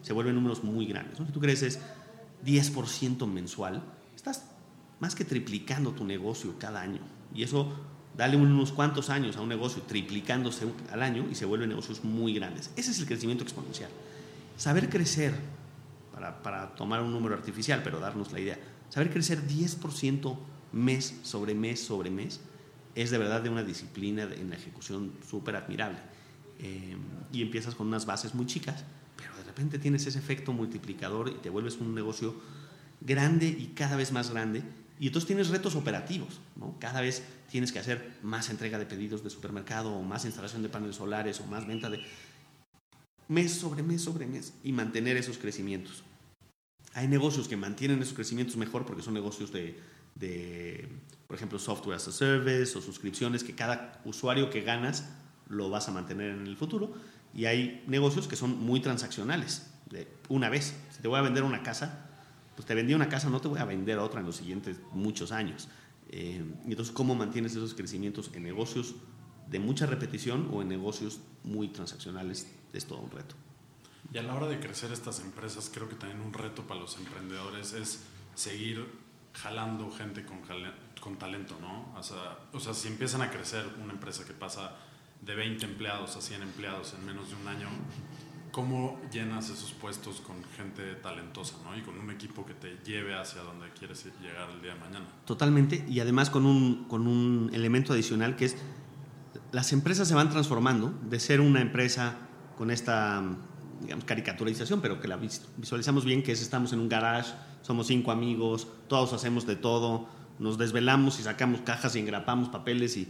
[0.01, 1.19] se vuelven números muy grandes.
[1.19, 1.79] Si tú creces
[2.47, 3.83] 10% mensual,
[4.17, 4.47] estás
[4.99, 7.03] más que triplicando tu negocio cada año.
[7.35, 7.71] Y eso
[8.19, 12.35] dale unos cuantos años a un negocio triplicándose al año y se vuelven negocios muy
[12.35, 12.71] grandes.
[12.77, 13.91] Ese es el crecimiento exponencial.
[14.57, 15.35] Saber crecer,
[16.43, 18.59] para, tomar un número artificial, pero darnos la idea,
[18.91, 20.37] Saber crecer 10%
[20.73, 22.41] mes sobre mes sobre mes
[22.95, 25.99] es de verdad de una disciplina en la ejecución súper admirable.
[26.59, 26.97] Eh,
[27.31, 28.85] y empiezas con unas bases muy chicas,
[29.17, 32.35] pero de repente tienes ese efecto multiplicador y te vuelves un negocio
[33.01, 34.63] grande y cada vez más grande.
[35.01, 36.77] Y entonces tienes retos operativos, ¿no?
[36.81, 40.69] Cada vez tienes que hacer más entrega de pedidos de supermercado o más instalación de
[40.69, 42.01] paneles solares o más venta de
[43.29, 46.03] mes sobre mes sobre mes y mantener esos crecimientos.
[46.95, 49.79] Hay negocios que mantienen esos crecimientos mejor porque son negocios de,
[50.15, 50.89] de,
[51.27, 55.05] por ejemplo, software as a service o suscripciones que cada usuario que ganas
[55.49, 56.93] lo vas a mantener en el futuro.
[57.35, 60.75] Y hay negocios que son muy transaccionales, de una vez.
[60.91, 62.08] Si te voy a vender una casa,
[62.59, 65.31] pues te vendí una casa, no te voy a vender otra en los siguientes muchos
[65.31, 65.69] años.
[66.09, 68.97] Eh, entonces, ¿cómo mantienes esos crecimientos en negocios
[69.49, 72.49] de mucha repetición o en negocios muy transaccionales?
[72.73, 73.37] Es todo un reto.
[74.13, 76.97] Y a la hora de crecer estas empresas, creo que también un reto para los
[76.97, 78.01] emprendedores es
[78.35, 78.85] seguir
[79.35, 80.39] jalando gente con,
[81.01, 81.95] con talento, ¿no?
[81.97, 84.73] O sea, o sea, si empiezan a crecer una empresa que pasa
[85.21, 87.69] de 20 empleados a 100 empleados en menos de un año,
[88.59, 91.79] ¿cómo llenas esos puestos con gente talentosa, ¿no?
[91.79, 95.07] Y con un equipo que te lleve hacia donde quieres llegar el día de mañana.
[95.27, 98.57] Totalmente, y además con un, con un elemento adicional que es,
[99.53, 102.17] las empresas se van transformando de ser una empresa
[102.57, 103.23] con esta
[103.81, 108.11] digamos, caricaturización, pero que la visualizamos bien, que es estamos en un garage, somos cinco
[108.11, 110.09] amigos, todos hacemos de todo,
[110.41, 113.09] nos desvelamos y sacamos cajas y engrapamos papeles y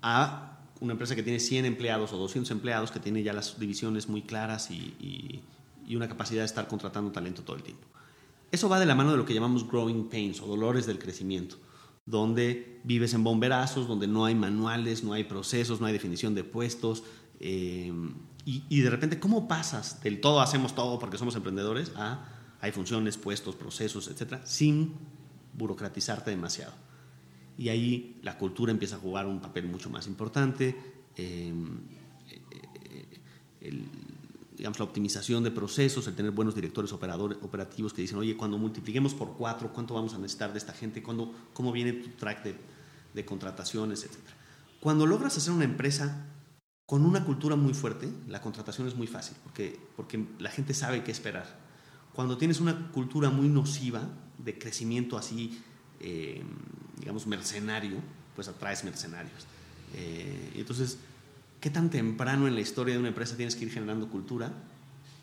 [0.00, 4.08] a una empresa que tiene 100 empleados o 200 empleados, que tiene ya las divisiones
[4.08, 5.42] muy claras y,
[5.86, 7.86] y una capacidad de estar contratando talento todo el tiempo.
[8.50, 11.56] Eso va de la mano de lo que llamamos growing pains o dolores del crecimiento,
[12.04, 16.44] donde vives en bomberazos, donde no hay manuales, no hay procesos, no hay definición de
[16.44, 17.02] puestos,
[17.40, 17.92] eh,
[18.48, 22.28] y, de repente, ¿cómo pasas del todo hacemos todo porque somos emprendedores a
[22.60, 24.94] hay funciones, puestos, procesos, etcétera, sin
[25.54, 26.72] burocratizarte demasiado?
[27.58, 30.76] Y ahí la cultura empieza a jugar un papel mucho más importante.
[31.16, 31.52] Eh,
[33.60, 33.84] eh,
[34.56, 38.56] digamos, la optimización de procesos, el tener buenos directores operadores, operativos que dicen, oye, cuando
[38.56, 41.02] multipliquemos por cuatro, ¿cuánto vamos a necesitar de esta gente?
[41.02, 42.56] ¿Cuándo, ¿Cómo viene tu track de,
[43.14, 44.34] de contrataciones, etcétera?
[44.80, 46.26] Cuando logras hacer una empresa
[46.86, 51.02] con una cultura muy fuerte, la contratación es muy fácil, porque, porque la gente sabe
[51.02, 51.58] qué esperar.
[52.14, 55.60] Cuando tienes una cultura muy nociva, de crecimiento así,
[56.00, 56.42] eh,
[56.96, 57.98] digamos, mercenario,
[58.34, 59.46] pues atraes mercenarios.
[59.94, 60.98] Eh, entonces,
[61.60, 64.52] ¿qué tan temprano en la historia de una empresa tienes que ir generando cultura?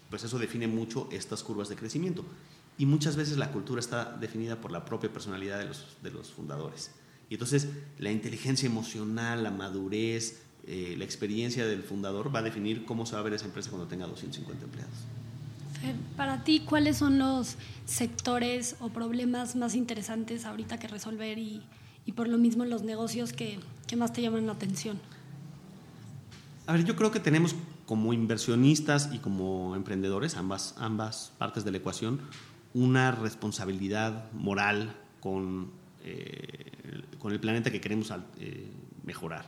[0.09, 2.23] Pues eso define mucho estas curvas de crecimiento.
[2.77, 6.31] Y muchas veces la cultura está definida por la propia personalidad de los, de los
[6.31, 6.91] fundadores.
[7.29, 7.67] Y entonces
[7.99, 13.13] la inteligencia emocional, la madurez, eh, la experiencia del fundador va a definir cómo se
[13.13, 14.93] va a ver esa empresa cuando tenga 250 empleados.
[16.15, 21.61] Para ti, ¿cuáles son los sectores o problemas más interesantes ahorita que resolver y,
[22.05, 24.99] y por lo mismo los negocios que, que, más te llaman la atención?
[26.67, 31.71] A ver, yo creo que tenemos como inversionistas y como emprendedores, ambas, ambas partes de
[31.71, 32.21] la ecuación,
[32.73, 35.71] una responsabilidad moral con,
[36.03, 38.71] eh, con el planeta que queremos eh,
[39.03, 39.45] mejorar.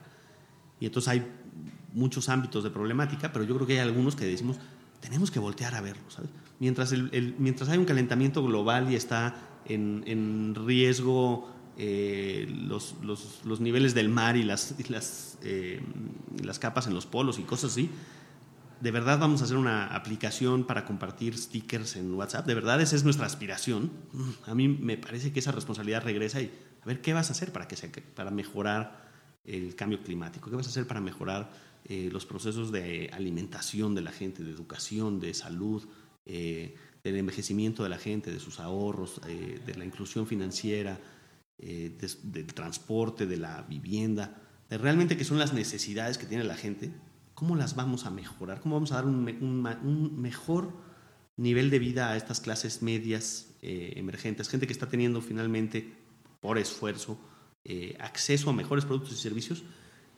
[0.80, 1.26] Y entonces hay
[1.93, 4.58] muchos ámbitos de problemática, pero yo creo que hay algunos que decimos,
[5.06, 6.32] tenemos que voltear a verlo, ¿sabes?
[6.60, 13.41] Mientras, el, mientras hay un calentamiento global y está en, en riesgo eh, los, los,
[13.46, 15.80] los, niveles del mar y las, las, eh,
[16.44, 17.91] las capas en los polos y cosas así,
[18.82, 22.48] de verdad vamos a hacer una aplicación para compartir stickers en WhatsApp.
[22.48, 23.91] De verdad esa es nuestra aspiración.
[24.48, 27.52] A mí me parece que esa responsabilidad regresa y a ver qué vas a hacer
[27.52, 29.06] para, que para mejorar
[29.46, 30.50] el cambio climático?
[30.50, 31.52] ¿Qué vas a hacer para mejorar
[31.88, 35.88] eh, los procesos de alimentación de la gente, de educación, de salud,
[36.26, 41.00] eh, del envejecimiento de la gente, de sus ahorros, eh, de la inclusión financiera,
[41.58, 46.91] del transporte, de la vivienda, de realmente qué son las necesidades que tiene la gente?
[47.34, 48.60] ¿Cómo las vamos a mejorar?
[48.60, 50.74] ¿Cómo vamos a dar un, mejor
[51.38, 54.50] nivel de vida a estas clases medias emergentes?
[54.50, 55.93] Gente que está teniendo finalmente,
[56.41, 57.17] por esfuerzo,
[58.00, 59.63] acceso a mejores productos y servicios,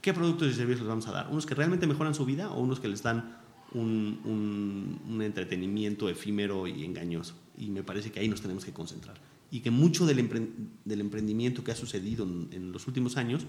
[0.01, 1.27] ¿qué productos y servicios les vamos a dar?
[1.29, 3.38] ¿Unos que realmente mejoran su vida o unos que les dan
[3.73, 7.36] un, entretenimiento efímero y engañoso?
[7.57, 9.19] Y me parece que ahí nos tenemos que concentrar.
[9.49, 13.45] Y que mucho del, emprendimiento que ha sucedido en, los últimos años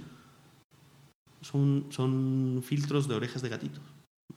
[1.40, 3.80] son, son filtros de orejas de gatito.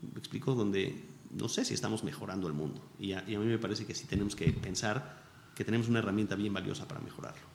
[0.01, 2.81] Me explico, donde no sé si estamos mejorando el mundo.
[2.99, 5.21] Y a, y a mí me parece que sí tenemos que pensar
[5.55, 7.50] que tenemos una herramienta bien valiosa para mejorarlo.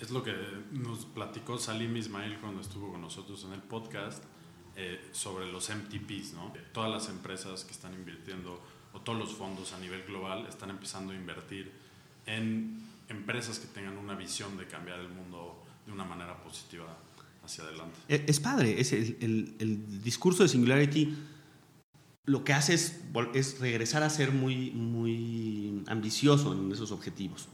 [0.00, 0.34] Es lo que
[0.72, 4.22] nos platicó Salim Ismail cuando estuvo con nosotros en el podcast
[4.76, 6.52] eh, sobre los MTPs, ¿no?
[6.72, 8.60] Todas las empresas que están invirtiendo
[8.92, 11.72] o todos los fondos a nivel global están empezando a invertir
[12.26, 16.98] en empresas que tengan una visión de cambiar el mundo de una manera positiva
[17.42, 17.98] hacia adelante.
[18.08, 21.16] E, es padre, es el, el, discurso de Singularity
[22.24, 23.00] lo que hace es,
[23.34, 27.48] es, regresar a ser muy, muy ambicioso en esos objetivos.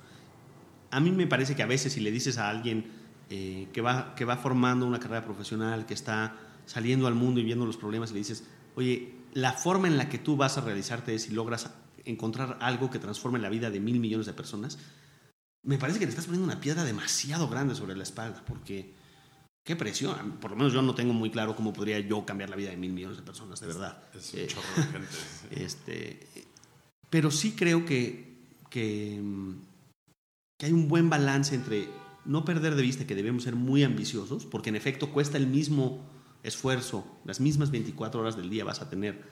[0.91, 2.87] A mí me parece que a veces si le dices a alguien
[3.31, 7.45] eh, que, va, que va formando una carrera profesional, que está saliendo al mundo y
[7.45, 10.61] viendo los problemas, y le dices, oye, la forma en la que tú vas a
[10.63, 11.71] realizarte es si logras
[12.05, 14.79] encontrar algo que transforme la vida de mil millones de personas,
[15.63, 18.95] me parece que te estás poniendo una piedra demasiado grande sobre la espalda, porque
[19.63, 20.39] qué presión.
[20.41, 22.77] Por lo menos yo no tengo muy claro cómo podría yo cambiar la vida de
[22.77, 24.03] mil millones de personas, de verdad.
[24.15, 25.09] Es un eh, chorro de gente.
[25.51, 26.27] Este,
[27.11, 28.37] pero sí creo que,
[28.71, 29.21] que,
[30.59, 31.89] que hay un buen balance entre
[32.25, 36.05] no perder de vista que debemos ser muy ambiciosos, porque en efecto cuesta el mismo
[36.43, 39.23] esfuerzo, las mismas 24 horas del día vas a tener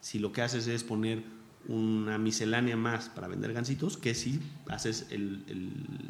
[0.00, 1.24] si lo que haces es poner
[1.66, 5.06] una miscelánea más para vender gansitos que si haces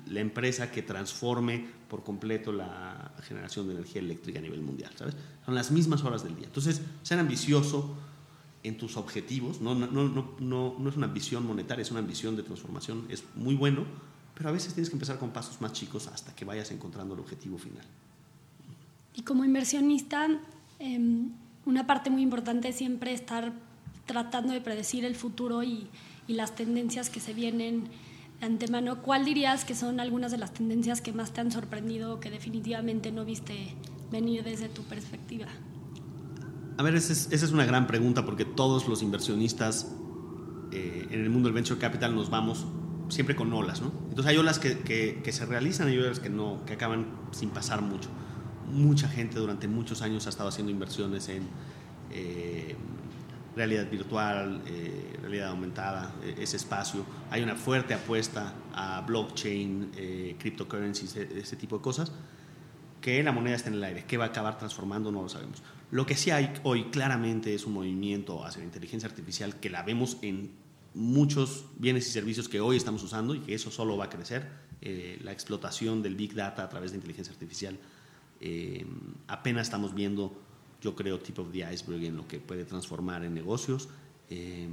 [0.09, 5.15] la empresa que transforme por completo la generación de energía eléctrica a nivel mundial, ¿sabes?
[5.47, 6.47] Son las mismas horas del día.
[6.47, 7.97] Entonces, ser ambicioso
[8.65, 12.35] en tus objetivos, no, no, no, no, no es una ambición monetaria, es una ambición
[12.35, 13.85] de transformación, es muy bueno,
[14.35, 17.21] pero a veces tienes que empezar con pasos más chicos hasta que vayas encontrando el
[17.21, 17.85] objetivo final.
[19.15, 20.29] Y como inversionista,
[20.79, 21.31] em,
[21.67, 23.53] una parte muy importante es siempre estar
[24.07, 25.89] tratando de predecir el futuro y,
[26.27, 27.85] y las tendencias que se vienen
[28.41, 29.03] de antemano.
[29.03, 32.31] ¿Cuál dirías que son algunas de las tendencias que más te han sorprendido o que
[32.31, 33.75] definitivamente no viste
[34.11, 35.47] venir desde tu perspectiva?
[36.77, 39.93] A ver, esa es, esa es una gran pregunta porque todos los inversionistas
[40.73, 42.67] eh, en el mundo del venture capital nos vamos
[43.09, 43.93] siempre con olas, ¿no?
[44.09, 47.51] Entonces hay olas que, que, que se realizan y olas que no, que acaban sin
[47.51, 48.09] pasar mucho.
[48.71, 51.49] Mucha gente durante muchos años ha estado haciendo inversiones en
[52.11, 52.77] eh,
[53.55, 57.05] realidad virtual, eh, realidad aumentada, eh, ese espacio.
[57.31, 62.13] Hay una fuerte apuesta a blockchain, eh, cryptocurrencies, e, ese tipo de cosas,
[63.01, 64.05] que la moneda está en el aire.
[64.07, 65.13] ¿Qué va a acabar transformando?
[65.13, 65.63] No lo sabemos.
[65.91, 69.83] Lo que sí hay hoy claramente es un movimiento hacia la inteligencia artificial que la
[69.83, 70.51] vemos en
[70.95, 74.65] muchos bienes y servicios que hoy estamos usando y que eso solo va a crecer.
[75.23, 77.79] la explotación del big data a través de inteligencia artificial.
[79.29, 80.45] apenas estamos viendo
[80.85, 83.89] yo creo, tip of the iceberg en lo que puede transformar en negocios.
[84.29, 84.69] Eh,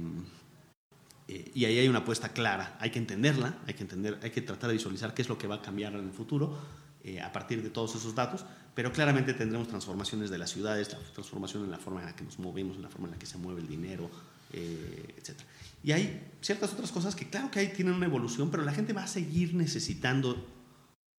[1.26, 2.76] eh, y ahí hay una apuesta clara.
[2.80, 5.46] Hay que entenderla, hay que, entender, hay que tratar de visualizar qué es lo que
[5.46, 6.58] va a cambiar en el futuro
[7.02, 11.64] eh, a partir de todos esos datos, pero claramente tendremos transformaciones de las ciudades, transformación
[11.64, 13.38] en la forma en la que nos movemos, en la forma en la que se
[13.38, 14.10] mueve el dinero,
[14.52, 15.38] etc.
[15.82, 18.92] Y hay ciertas otras cosas que claro que ahí tienen una evolución, pero la gente
[18.92, 20.46] va a seguir necesitando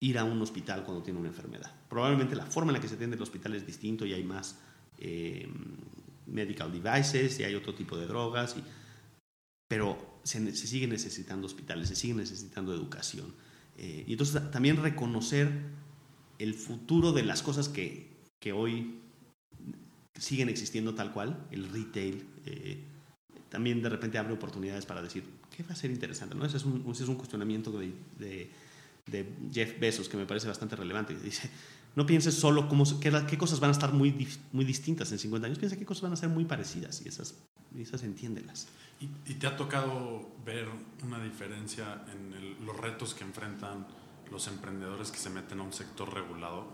[0.00, 1.72] ir a un hospital cuando tiene una enfermedad.
[1.88, 4.58] Probablemente la forma en la que se atiende el hospital es distinto y hay más
[4.98, 5.48] eh,
[6.26, 8.64] medical devices y hay otro tipo de drogas, y,
[9.68, 13.32] pero se, se siguen necesitando hospitales, se sigue necesitando educación.
[13.76, 15.50] Eh, y entonces también reconocer
[16.38, 19.00] el futuro de las cosas que, que hoy
[20.18, 22.84] siguen existiendo tal cual, el retail, eh,
[23.52, 26.34] también de repente abre oportunidades para decir, ¿qué va a ser interesante?
[26.34, 26.46] ¿no?
[26.46, 28.50] Ese, es un, ese es un cuestionamiento de, de,
[29.06, 31.14] de, Jeff Bezos que me parece bastante relevante.
[31.14, 31.50] Dice,
[31.94, 35.46] no pienses solo cómo, qué, qué, cosas van a estar muy, muy distintas en 50
[35.46, 37.34] años, piensa qué cosas van a ser muy parecidas y esas,
[37.78, 38.68] esas entiéndelas.
[39.00, 40.66] ¿Y, te ha tocado ver
[41.04, 43.86] una diferencia en los retos que enfrentan
[44.30, 46.72] los emprendedores que se meten a un sector regulado?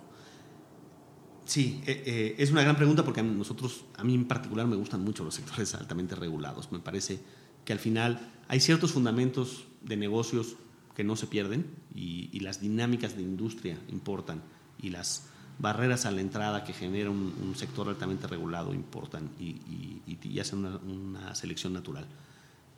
[1.48, 4.76] Sí, eh, eh, es una gran pregunta porque a nosotros, a mí en particular me
[4.76, 6.70] gustan mucho los sectores altamente regulados.
[6.70, 7.18] Me parece
[7.64, 10.56] que al final hay ciertos fundamentos de negocios
[10.94, 14.42] que no se pierden y, y las dinámicas de industria importan
[14.80, 20.64] y las barreras a la entrada que genera un, sector altamente regulado importan y, hacen
[20.64, 22.06] una, selección natural.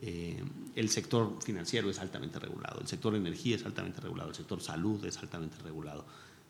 [0.03, 0.43] Eh,
[0.77, 5.05] el sector financiero es altamente regulado, el sector energía es altamente regulado, el sector salud
[5.05, 6.07] es altamente regulado.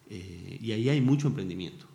[0.09, 1.87] Eh, y ahí hay mucho emprendimiento.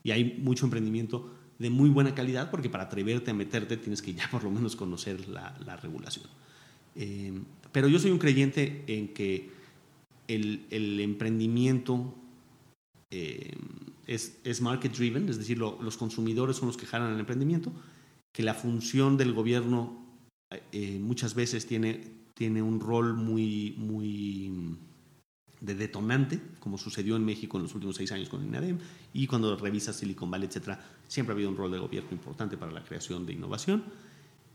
[0.00, 4.00] Eh, y hay mucho emprendimiento de muy buena calidad porque para atreverte a meterte tienes
[4.00, 6.26] que ya por lo menos conocer la, la regulación.
[7.72, 9.50] pero yo soy un creyente en que
[10.28, 12.14] el, el emprendimiento
[13.10, 13.56] eh,
[14.06, 17.72] es, es, market driven, es decir, los consumidores son los que jalan el emprendimiento,
[18.32, 20.04] que la función del gobierno
[20.72, 22.00] eh, muchas veces tiene,
[22.34, 23.74] tiene un rol muy
[25.60, 28.78] de detonante, como sucedió en México en los últimos seis años con INADEM,
[29.12, 32.72] y cuando revisas Silicon Valley, etcétera, siempre ha habido un rol de gobierno importante para
[32.72, 33.84] la creación de innovación.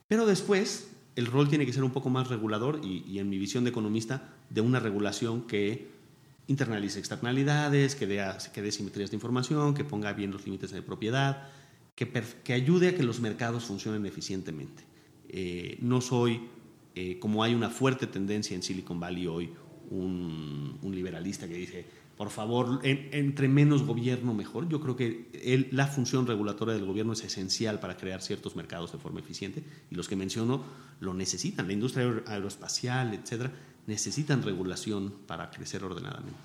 [0.07, 3.63] Pero después, el rol tiene que ser un poco más regulador y, en mi visión
[3.63, 5.87] de economista, de una regulación que
[6.47, 11.49] internalice externalidades, que dé, que simetrías de información, que ponga bien los límites de propiedad,
[11.95, 12.11] que,
[12.43, 14.83] que ayude a que los mercados funcionen eficientemente.
[15.29, 16.41] Eh, no soy,
[16.93, 19.49] eh, como hay una fuerte tendencia en Silicon Valley hoy,
[19.91, 21.85] un, un liberalista que dice,
[22.17, 24.69] por favor, en- entre menos gobierno mejor.
[24.69, 28.91] Yo creo que el- la función regulatoria del gobierno es esencial para crear ciertos mercados
[28.91, 30.63] de forma eficiente y los que menciono
[31.01, 31.67] lo necesitan.
[31.67, 33.51] La industria aer- aeroespacial, etcétera,
[33.87, 36.39] necesitan regulación para crecer ordenadamente.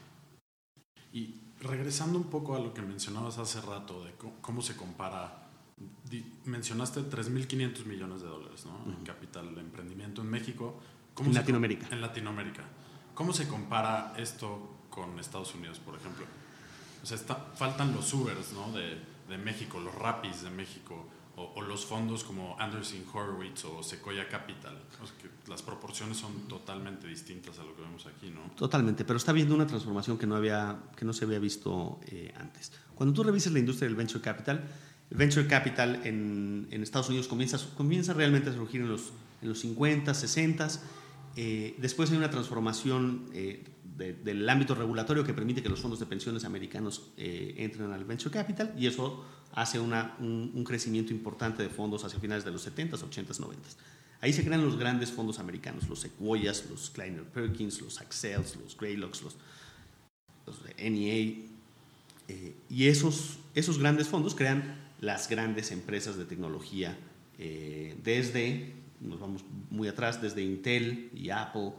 [1.12, 5.46] Y regresando un poco a lo que mencionabas hace rato, de cómo, se compara,
[6.44, 8.92] mencionaste 3.500 millones de dólares ¿no?
[8.92, 10.80] en capital de emprendimiento en México.
[11.14, 11.88] ¿Cómo En Latinoamérica.
[11.90, 12.64] En Latinoamérica.
[13.14, 16.24] ¿Cómo se compara esto con Estados Unidos, por ejemplo?
[17.02, 18.72] O sea, está- faltan los Ubers ¿no?
[18.72, 18.98] de,
[19.28, 21.06] de México, los Rapis de México,
[21.36, 24.76] o, o los fondos como Anderson Horowitz o Sequoia Capital.
[25.02, 28.40] O sea, que las proporciones son totalmente distintas a lo que vemos aquí, ¿no?
[28.56, 32.34] Totalmente, pero está viendo una transformación que no, había, que no se había visto eh,
[32.38, 32.72] antes.
[32.94, 34.68] Cuando tú revisas la industria del venture capital,
[35.10, 39.48] el venture capital en, en Estados Unidos comienza, comienza realmente a surgir en los, en
[39.48, 40.68] los 50, 60.
[41.36, 43.64] Eh, después hay una transformación eh,
[43.96, 48.04] de- del ámbito regulatorio que permite que los fondos de pensiones americanos eh, entren al
[48.04, 52.90] venture capital y eso hace un, crecimiento importante de fondos hacia finales de los 70s,
[52.90, 53.76] 80s, 90s.
[54.20, 58.76] Ahí se crean los grandes fondos americanos, los Sequoias, los Kleiner Perkins, los Accels, los
[58.76, 59.36] Greylocks, los,
[60.46, 61.36] los NEA.
[62.68, 66.98] y esos, esos grandes fondos crean las grandes empresas de tecnología,
[67.38, 71.72] desde, nos vamos muy atrás, desde Intel y Apple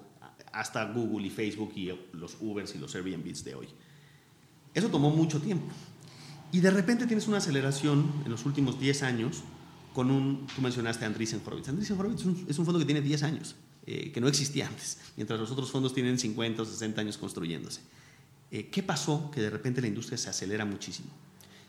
[0.52, 3.68] hasta Google y Facebook y los Ubers y los Airbnbs de hoy.
[4.74, 5.68] Eso tomó mucho tiempo.
[6.52, 9.44] Y de repente tienes una aceleración en los últimos 10 años
[9.94, 11.70] con un, tú mencionaste a Horowitz.
[11.70, 13.56] Andreessen Horowitz es un, fondo que tiene 10 años,
[13.86, 17.82] eh, que no existía antes, mientras los otros fondos tienen 50 o 60 años construyéndose.
[18.52, 19.32] Eh, ¿Qué pasó?
[19.32, 21.10] Que de repente la industria se acelera muchísimo.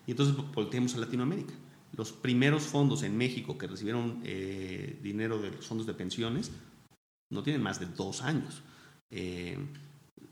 [0.07, 1.55] Y entonces volteemos a Latinoamérica.
[1.97, 6.51] Los primeros fondos en México que recibieron eh, dinero de los fondos de pensiones
[7.30, 8.62] no tienen más de dos años.
[9.11, 9.59] Eh,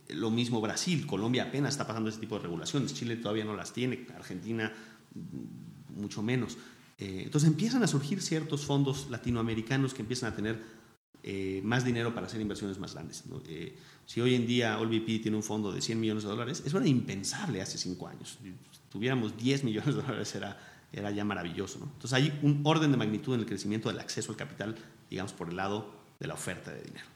[0.09, 3.73] lo mismo Brasil, Colombia apenas está pasando ese tipo de regulaciones, Chile todavía no las
[3.73, 4.73] tiene, Argentina
[5.15, 6.57] mm, mucho menos.
[6.99, 10.63] Eh, entonces empiezan a surgir ciertos fondos latinoamericanos que empiezan a tener
[11.23, 13.27] eh, más dinero para hacer inversiones más grandes.
[13.27, 13.43] ¿no?
[13.47, 16.79] Eh, si hoy en día OLVP tiene un fondo de 100 millones de dólares, eso
[16.79, 18.39] era impensable hace cinco años.
[18.43, 18.55] Si
[18.91, 20.59] tuviéramos 10 millones de dólares era,
[20.93, 21.79] era ya maravilloso.
[21.79, 21.87] ¿no?
[21.87, 24.77] Entonces hay un orden de magnitud en el crecimiento del acceso al capital,
[25.09, 27.07] digamos, por el lado de la oferta de dinero.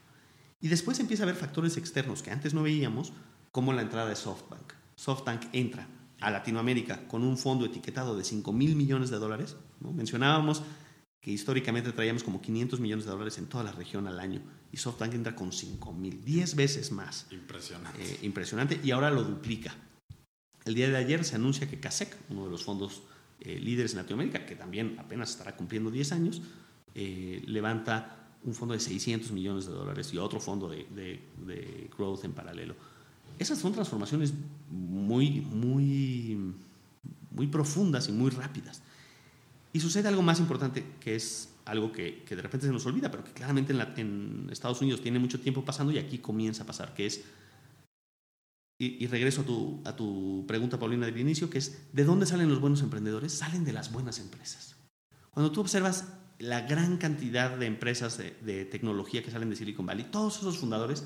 [0.61, 3.12] Y después empieza a haber factores externos que antes no veíamos,
[3.53, 4.72] como la entrada de SoftBank.
[4.97, 5.87] SoftBank entra
[6.20, 9.57] a Latinoamérica con un fondo etiquetado de 5 mil millones de dólares.
[9.81, 9.93] ¿no?
[9.93, 10.62] Mencionábamos
[11.20, 14.77] que históricamente traíamos como 500 millones de dólares en toda la región al año y
[14.77, 17.27] SoftBank entra con 5 mil, 10 veces más.
[17.31, 18.03] Impresionante.
[18.03, 19.75] Eh, impresionante y ahora lo duplica.
[20.64, 23.03] El día de ayer se anuncia que CASEC, uno de los fondos
[23.41, 26.43] eh, líderes en Latinoamérica, que también apenas estará cumpliendo 10 años,
[26.95, 31.91] eh, levanta un fondo de 600 millones de dólares y otro fondo de, de, de
[31.97, 32.74] growth en paralelo.
[33.39, 34.32] Esas son transformaciones
[34.70, 36.55] muy, muy,
[37.30, 38.82] muy profundas y muy rápidas.
[39.72, 43.11] Y sucede algo más importante, que es algo que, que de repente se nos olvida,
[43.11, 46.62] pero que claramente en, la, en, Estados Unidos tiene mucho tiempo pasando y aquí comienza
[46.62, 47.24] a pasar, que es,
[48.79, 52.27] y, y regreso a tu, a tu pregunta, Paulina, del inicio, que es, ¿de dónde
[52.27, 53.33] salen los buenos emprendedores?
[53.33, 54.77] Salen de las buenas empresas.
[55.31, 56.09] Cuando tú observas
[56.39, 60.59] la gran cantidad de empresas de, de, tecnología que salen de Silicon Valley, todos esos
[60.59, 61.05] fundadores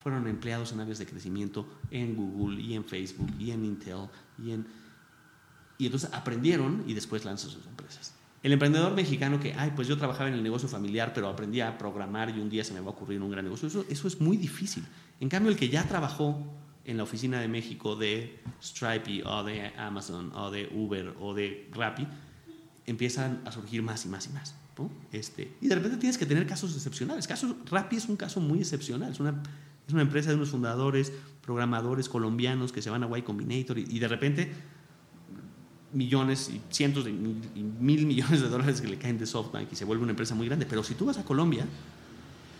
[0.00, 4.08] fueron empleados en áreas de crecimiento en Google y en Facebook y en Intel
[4.42, 4.66] y en...
[5.76, 8.14] Y entonces aprendieron y después lanzan sus empresas.
[8.42, 11.76] El emprendedor mexicano que, ay, pues yo trabajaba en el negocio familiar, pero aprendí a
[11.76, 14.20] programar y un día se me va a ocurrir un gran negocio, eso, eso es
[14.20, 14.84] muy difícil.
[15.20, 16.44] En cambio, el que ya trabajó
[16.88, 21.68] en la oficina de México de Stripe o de Amazon o de Uber o de
[21.70, 22.06] Rappi,
[22.86, 24.54] empiezan a surgir más y más y más.
[24.78, 24.90] ¿no?
[25.12, 27.28] Este, y de repente tienes que tener casos excepcionales.
[27.28, 29.12] Casos, Rappi es un caso muy excepcional.
[29.12, 29.42] Es una,
[29.86, 31.12] es una empresa de unos fundadores,
[31.42, 34.50] programadores colombianos que se van a Y Combinator y, y de repente
[35.92, 39.76] millones y cientos de y mil millones de dólares que le caen de SoftBank y
[39.76, 40.64] se vuelve una empresa muy grande.
[40.64, 41.66] Pero si tú vas a Colombia,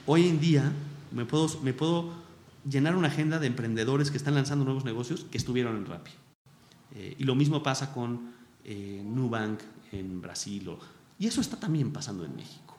[0.05, 0.71] hoy en día
[1.13, 2.28] me puedo, me puedo
[2.69, 6.11] llenar una agenda de emprendedores que están lanzando nuevos negocios que estuvieron en Rappi.
[6.95, 8.33] Eh, y lo mismo pasa con
[8.65, 9.61] eh, Nubank
[9.93, 10.69] en Brasil.
[10.69, 10.79] O,
[11.19, 12.77] y eso está también pasando en México.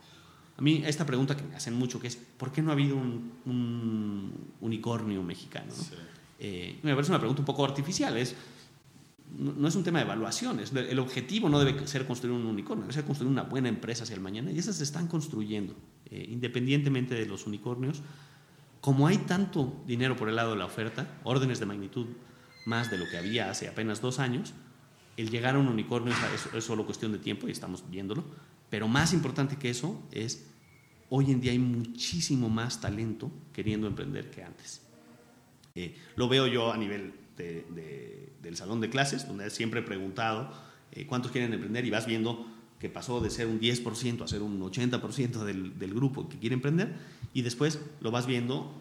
[0.58, 2.98] A mí esta pregunta que me hacen mucho que es, ¿por qué no ha habido
[2.98, 5.68] un, un unicornio mexicano?
[5.68, 5.84] ¿no?
[5.84, 5.96] Sí.
[6.40, 8.16] Eh, me parece una pregunta un poco artificial.
[8.18, 8.36] Es,
[9.38, 10.74] no, no, es un tema de evaluaciones.
[10.74, 14.16] El objetivo no debe ser construir un unicornio, debe ser construir una buena empresa hacia
[14.16, 14.52] el mañana.
[14.52, 15.76] Y esas se están construyendo,
[16.10, 18.02] eh, independientemente de los unicornios.
[18.82, 22.08] Como hay tanto dinero por el lado de la oferta, órdenes de magnitud
[22.66, 24.54] más de lo que había hace apenas dos años,
[25.18, 26.14] el llegar a un unicornio
[26.56, 28.24] es, solo cuestión de tiempo y estamos viéndolo.
[28.70, 30.48] Pero más importante que eso es,
[31.10, 34.82] hoy en día hay muchísimo más talento queriendo emprender que antes.
[35.76, 39.84] Eh, lo veo yo a nivel de, de, del salón de clases, donde siempre he
[39.84, 40.54] preguntado
[40.92, 42.46] eh, cuántos quieren emprender y vas viendo
[42.80, 46.54] que pasó de ser un 10% a ser un 80% del, del grupo que quiere
[46.54, 46.96] emprender
[47.34, 48.72] y después lo vas viendo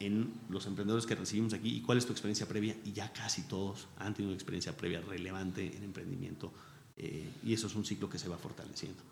[0.00, 3.42] en los emprendedores que recibimos aquí y cuál es tu experiencia previa y ya casi
[3.42, 6.52] todos han tenido una experiencia previa relevante en emprendimiento
[6.96, 9.02] eh, y eso es un ciclo que se va fortaleciendo.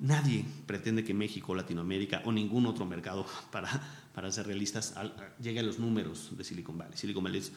[0.00, 3.68] Nadie pretende que México, Latinoamérica o ningún otro mercado, para,
[4.14, 6.96] para ser realistas, al, llegue a los números de Silicon Valley.
[6.96, 7.52] Silicon Valley es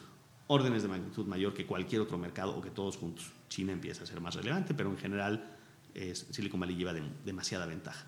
[0.46, 3.30] órdenes de magnitud mayor que cualquier otro mercado o que todos juntos.
[3.48, 5.56] China empieza a ser más relevante, pero en general
[5.94, 8.06] es, Silicon Valley lleva de, demasiada ventaja.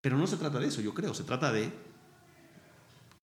[0.00, 1.72] Pero no se trata de eso, yo creo, se trata de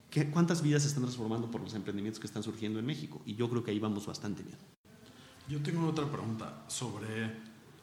[0.09, 3.21] ¿qué, cuántas vidas se están transformando por los emprendimientos que están surgiendo en México.
[3.25, 4.57] Y yo creo que ahí vamos bastante bien.
[5.47, 7.31] Yo tengo otra pregunta sobre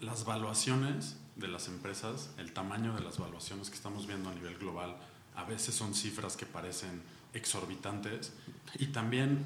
[0.00, 4.58] las valuaciones de las empresas, el tamaño de las valuaciones que estamos viendo a nivel
[4.58, 4.96] global.
[5.34, 8.32] A veces son cifras que parecen exorbitantes.
[8.78, 9.38] Y también,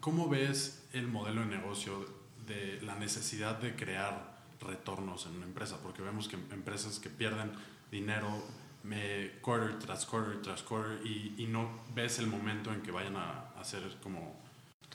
[0.00, 2.06] ¿cómo ves el modelo de negocio
[2.46, 4.31] de la necesidad de crear
[4.62, 5.78] retornos en una empresa?
[5.82, 7.52] Porque vemos que empresas que pierden
[7.90, 8.28] dinero
[8.84, 13.16] me, quarter tras quarter tras quarter y, y, no ves el momento en que vayan
[13.16, 14.40] a, a ser como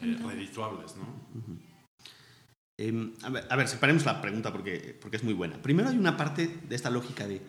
[0.02, 1.04] eh, redituables, ¿no?
[1.04, 1.60] Uh -huh.
[2.80, 5.60] Eh, a, ver, a, ver, separemos la pregunta porque, porque es muy buena.
[5.62, 7.42] Primero hay una parte de esta lógica de,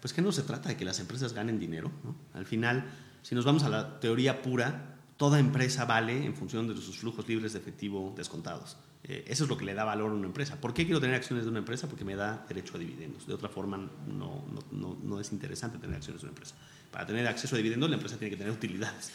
[0.00, 1.92] pues que no se trata de que las empresas ganen dinero.
[2.02, 2.16] ¿no?
[2.34, 2.90] Al final,
[3.22, 4.91] si nos vamos a la teoría pura,
[5.22, 8.76] toda empresa vale en función de sus flujos libres de efectivo descontados.
[9.04, 10.60] Eh, eso es lo que le da valor a una empresa.
[10.60, 11.86] ¿Por qué quiero tener acciones de una empresa?
[11.86, 13.24] Porque me da derecho a dividendos.
[13.28, 16.56] De otra forma, no, no, no, no es interesante tener acciones de una empresa.
[16.90, 19.12] Para tener acceso a dividendos, la empresa tiene que tener utilidades.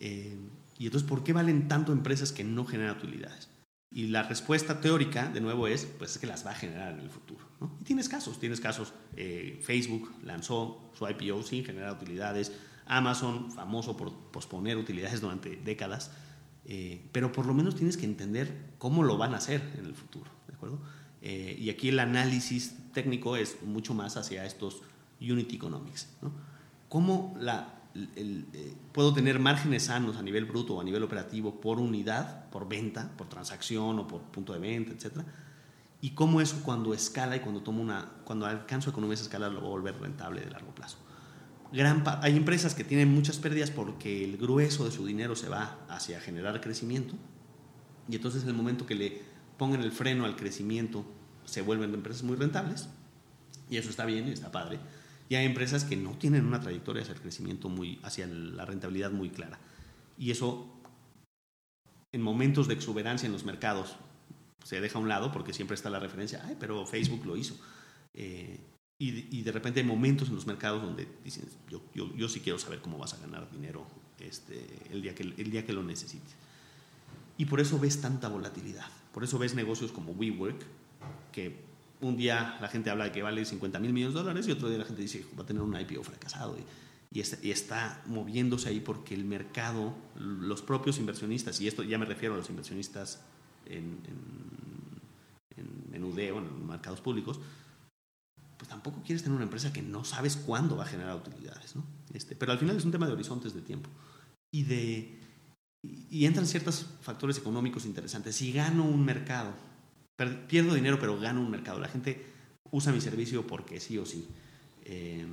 [0.00, 0.36] Eh,
[0.76, 3.48] y entonces, ¿por qué valen tanto empresas que no generan utilidades?
[3.92, 6.98] Y la respuesta teórica, de nuevo, es, pues es que las va a generar en
[6.98, 7.46] el futuro.
[7.60, 7.76] ¿no?
[7.80, 8.92] Y tienes casos, tienes casos.
[9.14, 12.50] Eh, Facebook lanzó su IPO sin generar utilidades.
[12.88, 16.10] Amazon, famoso por posponer utilidades durante décadas.
[16.64, 19.94] Eh, pero por lo menos tienes que entender cómo lo van a hacer en el
[19.94, 20.30] futuro.
[20.48, 20.78] ¿de acuerdo?
[21.22, 24.82] Eh, y aquí el análisis técnico es mucho más hacia estos
[25.20, 26.08] unit economics.
[26.22, 26.32] ¿no?
[26.88, 31.80] ¿Cómo la, eh, puedo tener márgenes sanos a nivel bruto o a nivel operativo por
[31.80, 35.24] unidad, por venta, por transacción o por punto de venta, etcétera?
[36.00, 39.60] Y cómo eso cuando escala y cuando tomo una, cuando alcanzo economías de escala lo
[39.60, 40.98] voy a volver rentable de largo plazo.
[41.72, 45.78] Gran, hay empresas que tienen muchas pérdidas porque el grueso de su dinero se va
[45.88, 47.14] hacia generar crecimiento
[48.08, 49.20] y entonces en el momento que le
[49.58, 51.04] pongan el freno al crecimiento
[51.44, 52.88] se vuelven empresas muy rentables
[53.68, 54.78] y eso está bien y está padre
[55.28, 59.10] y hay empresas que no tienen una trayectoria hacia el crecimiento muy, hacia la rentabilidad
[59.10, 59.58] muy clara.
[60.16, 60.66] Y eso,
[62.12, 63.96] en momentos de exuberancia en los mercados,
[64.64, 67.56] se deja a un lado porque siempre está la referencia, ay, pero Facebook lo hizo.
[68.14, 68.58] Eh,
[68.98, 72.40] y, y, de repente hay momentos en los mercados donde dicen, yo, yo, yo sí
[72.40, 73.86] quiero saber cómo vas a ganar dinero
[74.18, 76.34] este, el, día que, el día que lo necesites.
[77.36, 78.86] Y por eso ves tanta volatilidad.
[79.14, 80.60] Por eso ves negocios como WeWork,
[81.30, 81.60] que
[82.00, 84.68] un día la gente habla de que vale 50 mil millones de dólares y otro
[84.68, 86.56] día la gente dice va a tener un IPO fracasado.
[86.58, 91.84] Y, y, está, y, está, moviéndose ahí porque el mercado, los propios inversionistas, y esto
[91.84, 93.20] ya me refiero a los inversionistas
[93.66, 94.00] en,
[95.56, 97.38] en, en, en en mercados públicos,
[98.78, 101.74] tampoco quieres tener una empresa que no sabes cuándo va a generar utilidades.
[101.74, 101.84] ¿no?
[102.14, 103.90] Este, pero al final es un tema de horizontes de tiempo.
[104.52, 105.18] Y, de,
[105.82, 108.36] y entran ciertos factores económicos interesantes.
[108.36, 109.52] Si gano un mercado,
[110.46, 111.80] pierdo dinero, pero gano un mercado.
[111.80, 112.24] La gente
[112.70, 114.28] usa mi servicio porque sí o sí.
[114.84, 115.26] Eh,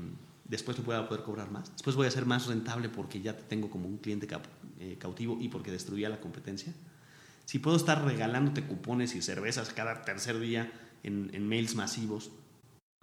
[0.44, 1.72] después lo voy a poder cobrar más.
[1.72, 4.28] Después voy a ser más rentable porque ya te tengo como un cliente
[4.80, 6.74] eh, cautivo y porque destruía la competencia.
[7.46, 10.72] Si puedo estar regalándote cupones y cervezas cada tercer día
[11.04, 12.32] en, en mails masivos,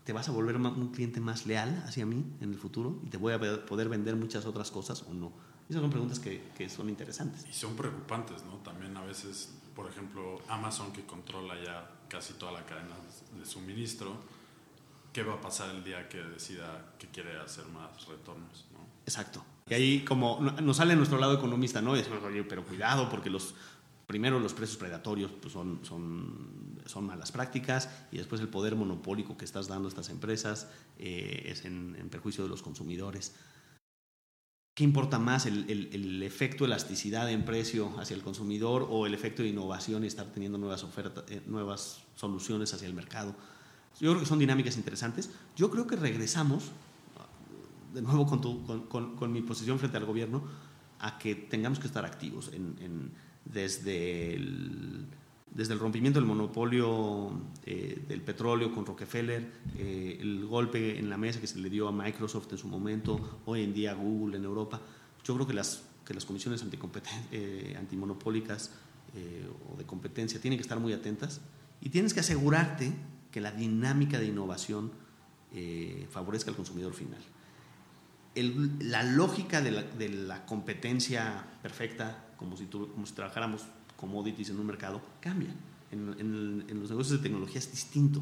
[0.05, 3.17] te vas a volver un cliente más leal hacia mí en el futuro y te
[3.17, 5.33] voy a poder vender muchas otras cosas o no.
[5.69, 7.47] Esas son preguntas que, que son interesantes.
[7.49, 8.57] Y son preocupantes, ¿no?
[8.59, 12.95] También a veces por ejemplo, Amazon que controla ya casi toda la cadena
[13.39, 14.15] de suministro,
[15.13, 18.67] ¿qué va a pasar el día que decida que quiere hacer más retornos?
[18.73, 18.81] ¿no?
[19.07, 19.45] Exacto.
[19.69, 21.95] Y ahí como nos sale nuestro lado economista, ¿no?
[21.95, 23.55] Y decimos, oye, pero cuidado porque los
[24.13, 29.39] primero los precios predatorios pues son, son, son malas prácticas y después el poder monopólico
[29.39, 33.35] que estás dando a estas empresas eh, es en, en perjuicio de los consumidores.
[34.75, 39.15] ¿Qué importa más, el, el, el, efecto elasticidad en precio hacia el consumidor o el
[39.15, 43.35] efecto de innovación y estar teniendo nuevas ofertas, eh, nuevas soluciones hacia el mercado?
[43.99, 45.31] Yo creo que son dinámicas interesantes.
[45.57, 46.71] Yo creo que regresamos,
[47.95, 50.43] de nuevo con, tu, con, con, con mi posición frente al gobierno,
[50.99, 55.07] a que tengamos que estar activos en, en, desde el
[55.55, 57.31] desde el rompimiento del monopolio
[57.67, 61.89] eh, del petróleo con Rockefeller, eh, el golpe en la mesa que se le dio
[61.89, 64.81] a Microsoft en su momento, hoy en día Google en Europa,
[65.23, 66.65] yo creo que las que las comisiones
[67.31, 68.71] eh, antimonopólicas
[69.15, 71.41] eh, o de competencia tienen que estar muy atentas
[71.81, 72.93] y tienes que asegurarte
[73.31, 74.93] que la dinámica de innovación
[75.53, 77.21] eh, favorezca al consumidor final.
[78.81, 83.63] la lógica de la, de la, competencia perfecta, como si, como si trabajáramos
[83.97, 85.55] commodities en un mercado, cambia.
[85.91, 88.21] En, en, los negocios de tecnología es distinto,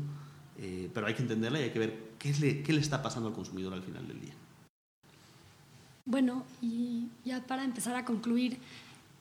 [0.59, 3.29] eh, pero hay que entenderla y hay que ver qué le, qué le está pasando
[3.29, 4.35] al consumidor al final del día.
[6.05, 8.59] Bueno, y ya para empezar a concluir,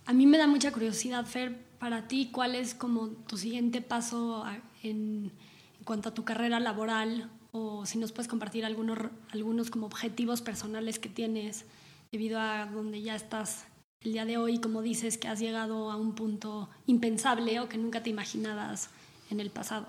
[0.06, 4.44] a mí me da mucha curiosidad, Fer, para ti, ¿cuál es como tu siguiente paso
[4.84, 5.32] en,
[5.78, 7.30] en cuanto a tu carrera laboral?
[7.52, 8.98] O si nos puedes compartir algunos,
[9.32, 11.66] algunos como objetivos personales que tienes
[12.12, 13.66] debido a donde ya estás
[14.02, 17.78] el día de hoy, como dices, que has llegado a un punto impensable o que
[17.78, 18.90] nunca te imaginabas
[19.30, 19.88] en el pasado.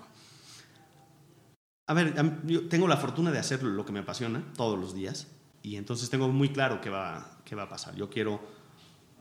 [1.87, 2.13] A ver,
[2.45, 5.27] yo tengo la fortuna de hacer lo que me apasiona todos los días
[5.61, 7.95] y entonces tengo muy claro qué va, qué va a pasar.
[7.95, 8.41] Yo quiero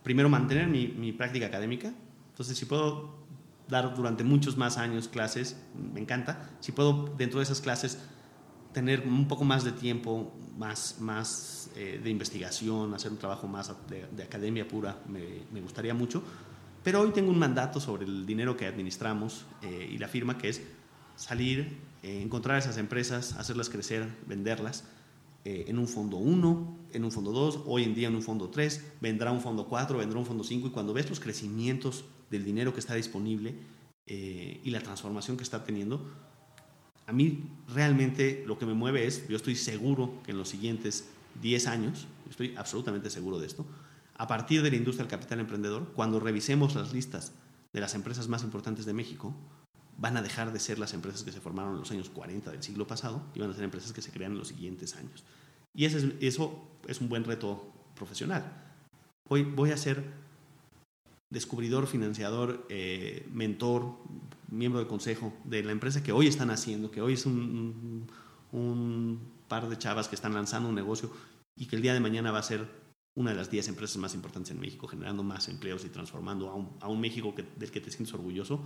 [0.02, 1.92] primero mantener mi, mi, práctica académica.
[2.30, 3.14] Entonces, si puedo
[3.68, 6.50] dar durante muchos más años clases, me encanta.
[6.60, 7.98] Si puedo dentro de esas clases
[8.72, 13.72] tener un poco más de tiempo, más, más eh, de investigación, hacer un trabajo más
[13.88, 16.22] de, academia pura, me, gustaría mucho.
[16.82, 20.48] Pero hoy tengo un mandato sobre el dinero que administramos eh, y la firma, que
[20.48, 20.62] es
[21.16, 24.84] salir, eh, encontrar esas empresas, hacerlas crecer, venderlas
[25.44, 28.48] eh, en un fondo 1, en un fondo 2, hoy en día en un fondo
[28.48, 32.44] 3, vendrá un fondo 4, vendrá un fondo 5 y cuando ves los crecimientos del
[32.44, 33.54] dinero que está disponible
[34.06, 36.04] y la transformación que está teniendo,
[37.06, 41.08] a mí realmente lo que me mueve es, yo estoy seguro que en los siguientes
[41.40, 43.66] 10 años, estoy absolutamente seguro de esto,
[44.16, 47.32] a partir de la industria del capital emprendedor, cuando revisemos las listas
[47.72, 49.34] de las empresas más importantes de México,
[49.96, 52.62] van a dejar de ser las empresas que se formaron en los años 40 del
[52.62, 55.24] siglo pasado y van a ser empresas que se crean en los siguientes años.
[55.74, 58.44] Y eso es, eso es un buen reto profesional.
[59.28, 60.04] Hoy voy a ser
[61.30, 63.94] descubridor, financiador, eh, mentor,
[64.50, 68.06] miembro del consejo de la empresa que hoy están haciendo, que hoy es un,
[68.52, 69.20] un,
[69.50, 71.10] par de chavas que están lanzando un negocio
[71.56, 72.66] y que el día de mañana va a ser
[73.14, 76.54] una de las 10 empresas más importantes en México, generando más empleos y transformando a
[76.54, 78.62] un, a un México que, del que te sientes orgulloso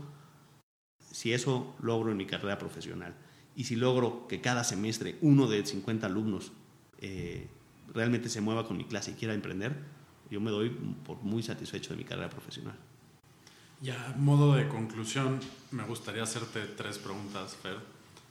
[1.14, 3.14] si eso logro en mi carrera profesional
[3.54, 6.50] y si logro que cada semestre uno de 50 alumnos
[6.98, 7.48] eh,
[7.92, 9.78] realmente se mueva con mi clase y quiera emprender,
[10.28, 10.70] yo me doy
[11.04, 12.74] por muy satisfecho de mi carrera profesional.
[13.80, 15.38] Ya, modo de conclusión,
[15.70, 17.76] me gustaría hacerte tres preguntas, Fer.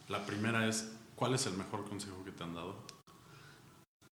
[0.09, 2.75] La primera es, ¿cuál es el mejor consejo que te han dado?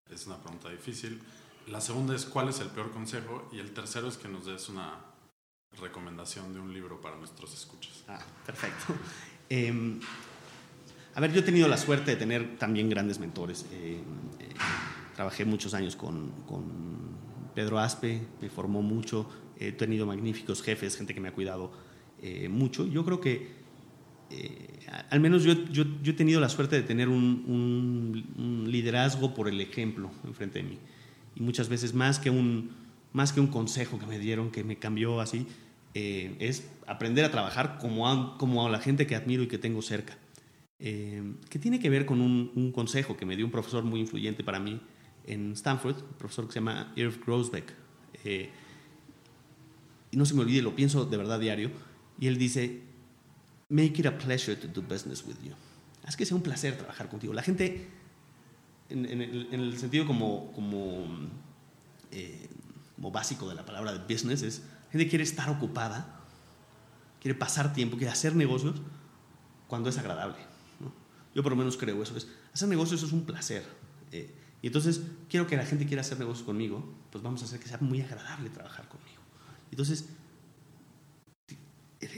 [0.10, 1.22] Es una pregunta difícil.
[1.68, 3.50] La segunda es, ¿cuál es el peor consejo?
[3.52, 5.00] Y el tercero es que nos des una
[5.80, 8.04] recomendación de un libro para nuestros escuchas.
[8.08, 8.94] Ah, perfecto.
[9.54, 10.00] Em,
[11.14, 13.66] a ver, yo he tenido la suerte de tener también grandes mentores.
[13.74, 14.02] Eh,
[14.40, 14.54] eh,
[15.14, 17.20] trabajé muchos años con, con,
[17.54, 19.30] Pedro Aspe, me formó mucho.
[19.58, 21.74] He tenido magníficos jefes, gente que me ha cuidado
[22.22, 22.88] eh, mucho.
[22.88, 23.61] Yo creo que,
[25.10, 30.12] al menos yo, he tenido la suerte de tener un, un, liderazgo por el ejemplo
[30.26, 30.80] enfrente de mí.
[31.36, 32.72] Y muchas veces más que un,
[33.14, 35.48] más que un consejo que me dieron que me cambió así,
[35.94, 39.58] eh, es aprender a trabajar como a, como a la gente que admiro y que
[39.58, 40.18] tengo cerca.
[40.80, 44.44] Eh, que tiene que ver con un, consejo que me dio un profesor muy influyente
[44.44, 44.82] para mí
[45.26, 47.74] en Stanford, un profesor que se llama Irv Grousbeck.
[48.24, 48.50] Eh,
[50.12, 51.72] y no se me olvide, lo pienso de verdad diario.
[52.20, 52.82] Y él dice,
[53.72, 55.54] make it a pleasure to do business with you.
[56.06, 57.34] Haz que sea un placer trabajar contigo.
[57.34, 57.88] La gente,
[58.90, 61.08] en, el, sentido como, como,
[62.96, 64.62] como básico de la palabra de business, es
[64.92, 66.20] gente quiere estar ocupada,
[67.22, 68.76] quiere pasar tiempo, quiere hacer negocios
[69.68, 70.38] cuando es agradable.
[71.34, 72.18] Yo por lo menos creo eso.
[72.18, 73.64] Es, hacer negocios es un placer.
[74.12, 77.60] Eh, y entonces quiero que la gente quiera hacer negocios conmigo, pues vamos a hacer
[77.60, 79.22] que sea muy agradable trabajar conmigo.
[79.72, 80.10] Entonces,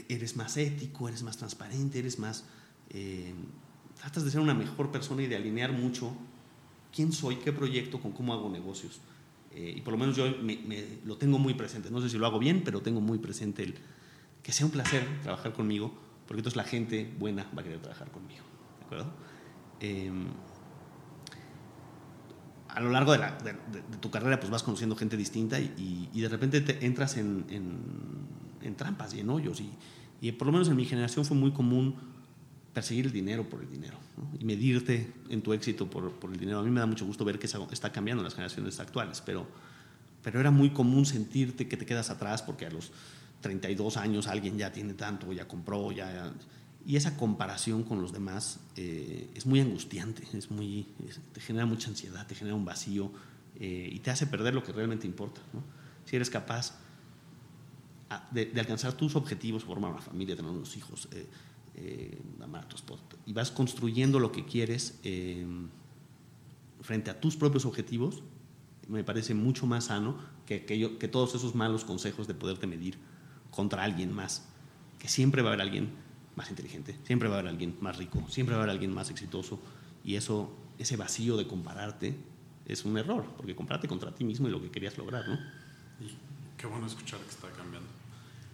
[0.08, 2.44] eres más ético, eres más transparente, eres más...
[2.90, 3.34] Eh,
[4.00, 6.12] tratas de ser una mejor persona y de alinear mucho
[6.94, 9.00] quién soy, qué proyecto, con cómo hago negocios.
[9.52, 11.90] Eh, y por lo menos yo me, lo tengo muy presente.
[11.90, 13.74] No sé si lo hago bien, pero tengo muy presente el
[14.42, 15.94] que sea un placer trabajar conmigo,
[16.26, 18.42] porque entonces la gente buena va a querer trabajar conmigo.
[18.78, 19.12] ¿De acuerdo?
[19.80, 20.26] Em,
[22.68, 23.20] a lo largo de,
[24.00, 28.43] tu carrera pues vas conociendo gente distinta y, de repente te entras en, en,
[28.74, 29.60] trampas y en hoyos.
[29.60, 29.70] Y,
[30.20, 31.94] y por lo menos en mi generación fue muy común
[32.72, 33.96] perseguir el dinero por el dinero
[34.38, 36.58] y medirte en tu éxito por, por, el dinero.
[36.58, 39.46] A mí me da mucho gusto ver que está cambiando en las generaciones actuales, pero,
[40.22, 42.90] pero era muy común sentirte que te quedas atrás porque a los
[43.40, 46.32] 32 años alguien ya tiene tanto, ya compró, ya...
[46.86, 50.86] Y esa comparación con los demás eh, es muy angustiante, es muy,
[51.32, 53.10] te genera mucha ansiedad, te genera un vacío
[53.58, 55.40] eh, y te hace perder lo que realmente importa.
[56.04, 56.74] si eres capaz
[58.30, 61.26] de, alcanzar tus objetivos, formar una familia, tener unos hijos, eh,
[61.76, 65.46] eh, amar a tu esposo, y vas construyendo lo que quieres eh,
[66.80, 68.22] frente a tus propios objetivos,
[68.88, 72.98] me parece mucho más sano que, que todos esos malos consejos de poderte medir
[73.50, 74.46] contra alguien más,
[74.98, 75.90] que siempre va a haber alguien
[76.36, 79.10] más inteligente, siempre va a haber alguien más rico, siempre va a haber alguien más
[79.10, 79.58] exitoso,
[80.04, 82.14] y eso, ese vacío de compararte
[82.66, 85.38] es un error, porque compararte contra ti mismo y lo que querías lograr, ¿no?
[86.64, 87.86] Qué bueno escuchar que está cambiando.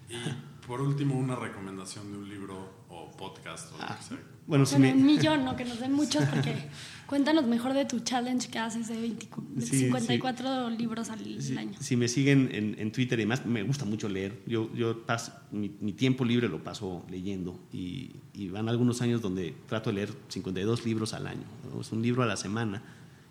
[0.08, 4.18] Y por último, una recomendación de un libro o podcast o lo que sea.
[4.48, 5.54] Bueno, si Bueno, me- un millón, ¿no?
[5.56, 6.56] Que nos den muchos, porque
[7.06, 11.56] cuéntanos mejor de tu challenge que haces de, 20 de Sí, 54 libros al Si,
[11.56, 11.78] año.
[11.80, 14.42] si me siguen en, en Twitter y demás, me gusta mucho leer.
[14.44, 19.22] Yo, yo paso, mi, mi tiempo libre lo paso leyendo y, y van algunos años
[19.22, 21.44] donde trato de leer 52 libros al año.
[21.72, 21.80] ¿no?
[21.80, 22.82] Es un libro a la semana.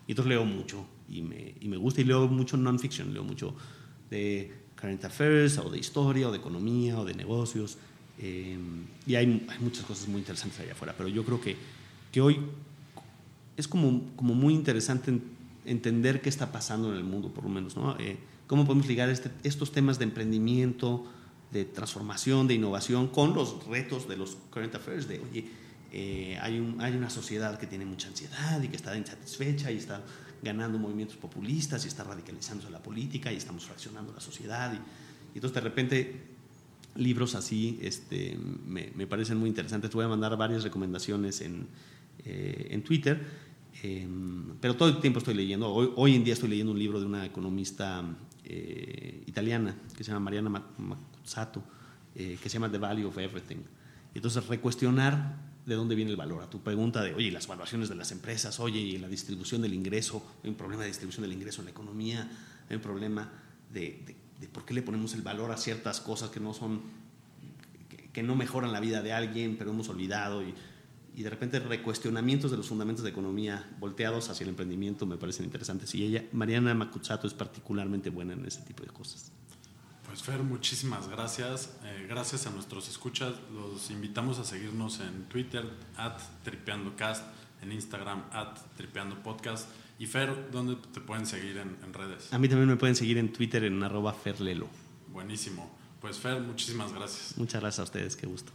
[0.06, 3.54] Y entonces leo mucho y me, y me gusta y leo mucho non-fiction, leo mucho
[4.08, 7.76] de current affairs o de historia o de economía o de negocios.
[8.18, 8.58] eh,
[9.06, 11.56] y hay, hay muchas cosas muy interesantes allá afuera, pero yo creo que,
[12.12, 12.38] que hoy
[13.56, 15.22] es como, como muy interesante en-
[15.64, 17.96] entender qué está pasando en el mundo, por lo menos, ¿no?
[17.98, 21.04] Eh, cómo podemos ligar este- estos temas de emprendimiento,
[21.52, 25.44] de transformación, de innovación, con los retos de los current affairs, de, oye,
[25.92, 29.76] eh, hay, un- hay una sociedad que tiene mucha ansiedad y que está insatisfecha y
[29.78, 30.02] está
[30.42, 34.72] ganando movimientos populistas y está radicalizándose la política y estamos fraccionando la sociedad.
[34.72, 36.22] Y, y entonces, de repente,
[36.96, 38.36] libros así este,
[38.66, 39.90] me, me parecen muy interesantes.
[39.90, 41.66] Te voy a mandar varias recomendaciones en,
[42.24, 43.24] eh, en Twitter,
[43.82, 44.08] eh,
[44.60, 45.72] pero todo el tiempo estoy leyendo.
[45.72, 48.04] Hoy, hoy en día estoy leyendo un libro de una economista
[48.44, 51.62] eh, italiana que se llama Mariana Maccuzzato,
[52.14, 53.58] eh, que se llama The Value of Everything.
[54.14, 56.42] Entonces, recuestionar de dónde viene el valor.
[56.42, 59.74] A tu pregunta de, oye, las valuaciones de las empresas, oye, y la distribución del
[59.74, 62.30] ingreso, hay un problema de distribución del ingreso en la economía,
[62.68, 63.30] hay un problema
[63.72, 64.16] de,
[64.52, 66.82] por qué le ponemos el valor a ciertas cosas que no son,
[68.12, 70.42] que, no mejoran la vida de alguien, pero hemos olvidado.
[70.42, 70.54] Y,
[71.14, 75.44] y de repente recuestionamientos de los fundamentos de economía volteados hacia el emprendimiento me parecen
[75.44, 75.94] interesantes.
[75.94, 79.32] Y ella, Mariana Macuzzato, es particularmente buena en ese tipo de cosas.
[80.10, 81.70] Pues Fer, muchísimas gracias.
[81.84, 83.34] Eh, gracias a nuestros escuchas.
[83.54, 85.64] Los invitamos a seguirnos en Twitter,
[85.96, 87.22] at tripeandocast,
[87.62, 89.68] en Instagram, at tripeandopodcast.
[90.00, 92.32] Y Fer, ¿dónde te pueden seguir en, en redes?
[92.32, 94.66] A mí también me pueden seguir en Twitter en arroba ferlelo.
[95.12, 95.78] Buenísimo.
[96.00, 97.38] Pues Fer, muchísimas gracias.
[97.38, 98.52] Muchas gracias a ustedes, qué gusto.